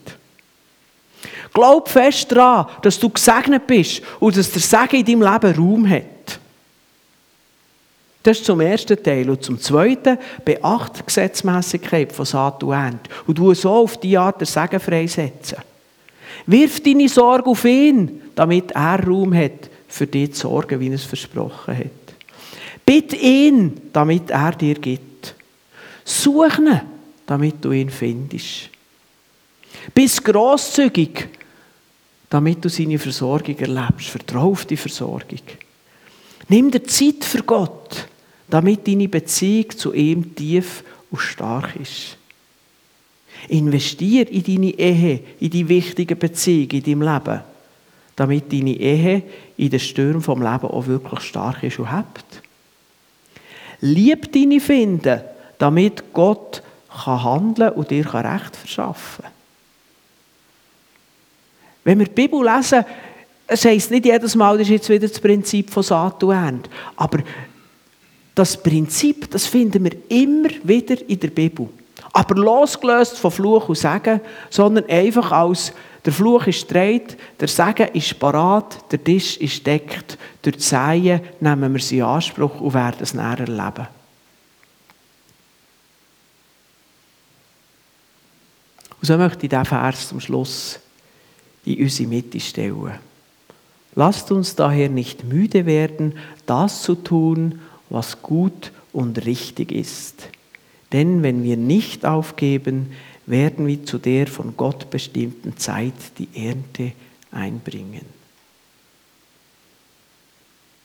Glaub 1.55 1.89
fest 1.89 2.33
daran, 2.33 2.67
dass 2.83 2.99
du 2.99 3.09
gesegnet 3.09 3.65
bist 3.65 4.03
und 4.19 4.37
dass 4.37 4.51
der 4.51 4.61
Segen 4.61 5.07
in 5.07 5.21
deinem 5.21 5.33
Leben 5.33 5.57
Raum 5.57 5.89
hat. 5.89 6.41
Das 8.25 8.39
ist 8.39 8.45
zum 8.45 8.61
ersten 8.61 9.01
Teil. 9.01 9.31
Und 9.31 9.45
zum 9.45 9.61
zweiten, 9.61 10.19
beachte 10.45 10.99
die 10.99 11.07
Gesetzmäßigkeit 11.07 12.13
von 12.13 12.27
Saat 12.27 12.65
und 12.65 12.73
Ernte. 12.73 13.09
Und 13.29 13.39
du 13.39 13.55
so 13.55 13.71
auf 13.71 13.99
die 14.01 14.19
Art 14.19 14.41
der 14.41 14.49
Segen 14.49 14.81
freisetzen. 14.81 15.59
Wirf 16.47 16.81
deine 16.81 17.09
Sorge 17.09 17.51
auf 17.51 17.65
ihn, 17.65 18.23
damit 18.35 18.73
er 18.73 19.07
Raum 19.07 19.33
hat, 19.33 19.71
für 19.87 20.09
dich 20.09 20.35
zu 20.35 20.49
sorgen, 20.49 20.81
wie 20.81 20.89
er 20.89 20.95
es 20.95 21.05
versprochen 21.05 21.79
hat. 21.79 22.17
Bitte 22.85 23.15
ihn, 23.15 23.81
damit 23.93 24.29
er 24.31 24.51
dir 24.51 24.75
gibt. 24.75 25.08
Such 26.09 26.59
ihn, 26.59 26.81
damit 27.27 27.63
du 27.63 27.71
ihn 27.71 27.91
findest. 27.91 28.71
Bist 29.95 30.25
grosszügig, 30.25 31.29
damit 32.31 32.65
du 32.65 32.71
seine 32.71 32.99
Versorgung 32.99 33.59
erlebst. 33.59 34.09
Vertrau 34.09 34.53
auf 34.53 34.65
die 34.65 34.79
Versorgung. 34.79 35.43
Nimm 36.49 36.71
dir 36.71 36.83
Zeit 36.85 37.27
für 37.27 37.43
Gott, 37.43 38.09
damit 38.49 38.89
deine 38.89 39.07
Beziehung 39.07 39.69
zu 39.77 39.93
ihm 39.93 40.35
tief 40.35 40.83
und 41.11 41.21
stark 41.21 41.77
ist. 41.77 42.17
Investier 43.49 44.31
in 44.31 44.43
deine 44.43 44.79
Ehe, 44.79 45.21
in 45.41 45.51
die 45.51 45.69
wichtigen 45.69 46.19
Beziehungen 46.19 46.71
in 46.71 46.83
deinem 46.85 47.03
Leben, 47.03 47.41
damit 48.17 48.51
deine 48.51 48.77
Ehe 48.79 49.23
in 49.59 49.69
den 49.69 49.79
Stürmen 49.79 50.23
vom 50.23 50.41
Leben 50.41 50.69
auch 50.69 50.87
wirklich 50.87 51.21
stark 51.21 51.63
ist 51.65 51.79
und 51.79 51.95
hebt. 51.95 52.43
Lieb 53.83 54.33
deine 54.33 54.59
Finden, 54.59 55.21
damit 55.59 56.13
Gott 56.13 56.63
kann 57.03 57.23
handeln 57.23 57.73
und 57.73 57.91
dir 57.91 58.07
Recht 58.13 58.57
verschaffen 58.57 59.25
kann. 59.25 59.33
Wenn 61.85 61.99
wir 61.99 62.07
die 62.07 62.13
Bibel 62.13 62.45
lesen, 62.45 62.85
es 63.47 63.65
heisst 63.65 63.91
nicht 63.91 64.05
jedes 64.05 64.35
Mal, 64.35 64.59
das 64.59 64.67
ist 64.67 64.73
jetzt 64.73 64.89
wieder 64.91 65.09
das 65.09 65.19
Prinzip 65.19 65.71
von 65.71 65.83
Saat 65.83 66.23
und. 66.23 66.69
Aber 66.97 67.19
das 68.35 68.57
Prinzip, 68.63 69.31
das 69.31 69.47
finden 69.47 69.85
wir 69.85 69.93
immer 70.09 70.51
wieder 70.63 70.97
in 71.09 71.19
der 71.19 71.29
Bibel. 71.29 71.69
Aber 72.13 72.35
losgelöst 72.35 73.19
von 73.19 73.31
Fluch 73.31 73.69
und 73.69 73.79
Segen, 73.79 74.21
sondern 74.51 74.89
einfach 74.89 75.33
als 75.33 75.73
der 76.05 76.13
Fluch 76.13 76.47
ist 76.47 76.73
dreht, 76.73 77.17
der 77.41 77.49
Segen 77.49 77.89
ist 77.93 78.19
parat, 78.19 78.79
der 78.93 79.03
Tisch 79.03 79.37
ist 79.39 79.67
deckt. 79.67 80.17
Durch 80.43 80.57
die 80.57 80.63
Säen 80.63 81.21
nehmen 81.41 81.73
wir 81.73 81.81
sie 81.81 81.99
in 81.99 82.05
Anspruch 82.05 82.61
und 82.61 82.75
werden 82.75 82.99
es 83.01 83.15
näher 83.15 83.41
erleben. 83.41 83.89
Und 89.01 89.07
so 89.07 89.17
möchte 89.17 89.47
ich 89.47 89.51
diesen 89.51 89.65
Vers 89.65 90.09
zum 90.09 90.21
Schluss 90.21 90.81
in 91.65 91.83
unsere 91.83 92.09
Mitte 92.09 92.41
stellen. 92.41 92.99
Lasst 93.95 94.31
uns 94.31 94.55
daher 94.55 94.89
nicht 94.89 95.25
müde 95.25 95.67
werden, 95.67 96.19
das 96.47 96.83
zu 96.83 96.95
tun, 96.95 97.61
was 97.91 98.23
gut 98.23 98.73
und 98.93 99.25
richtig 99.25 99.73
ist. 99.73 100.29
Denn 100.93 101.23
wenn 101.23 101.43
wir 101.43 101.57
nicht 101.57 102.05
aufgeben, 102.07 102.93
werden 103.27 103.67
wir 103.67 103.85
zu 103.85 103.99
der 103.99 104.27
von 104.27 104.57
Gott 104.57 104.91
bestimmten 104.91 105.57
Zeit 105.57 105.95
die 106.19 106.29
Ernte 106.35 106.93
einbringen. 107.31 108.07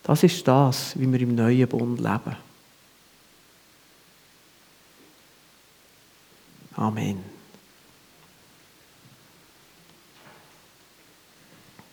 Das 0.04 0.24
ist 0.24 0.46
das, 0.48 1.00
wie 1.00 1.10
wir 1.10 1.22
im 1.22 1.36
neuen 1.36 1.68
Bund 1.70 2.00
leben. 2.00 2.36
Amen. 6.76 7.33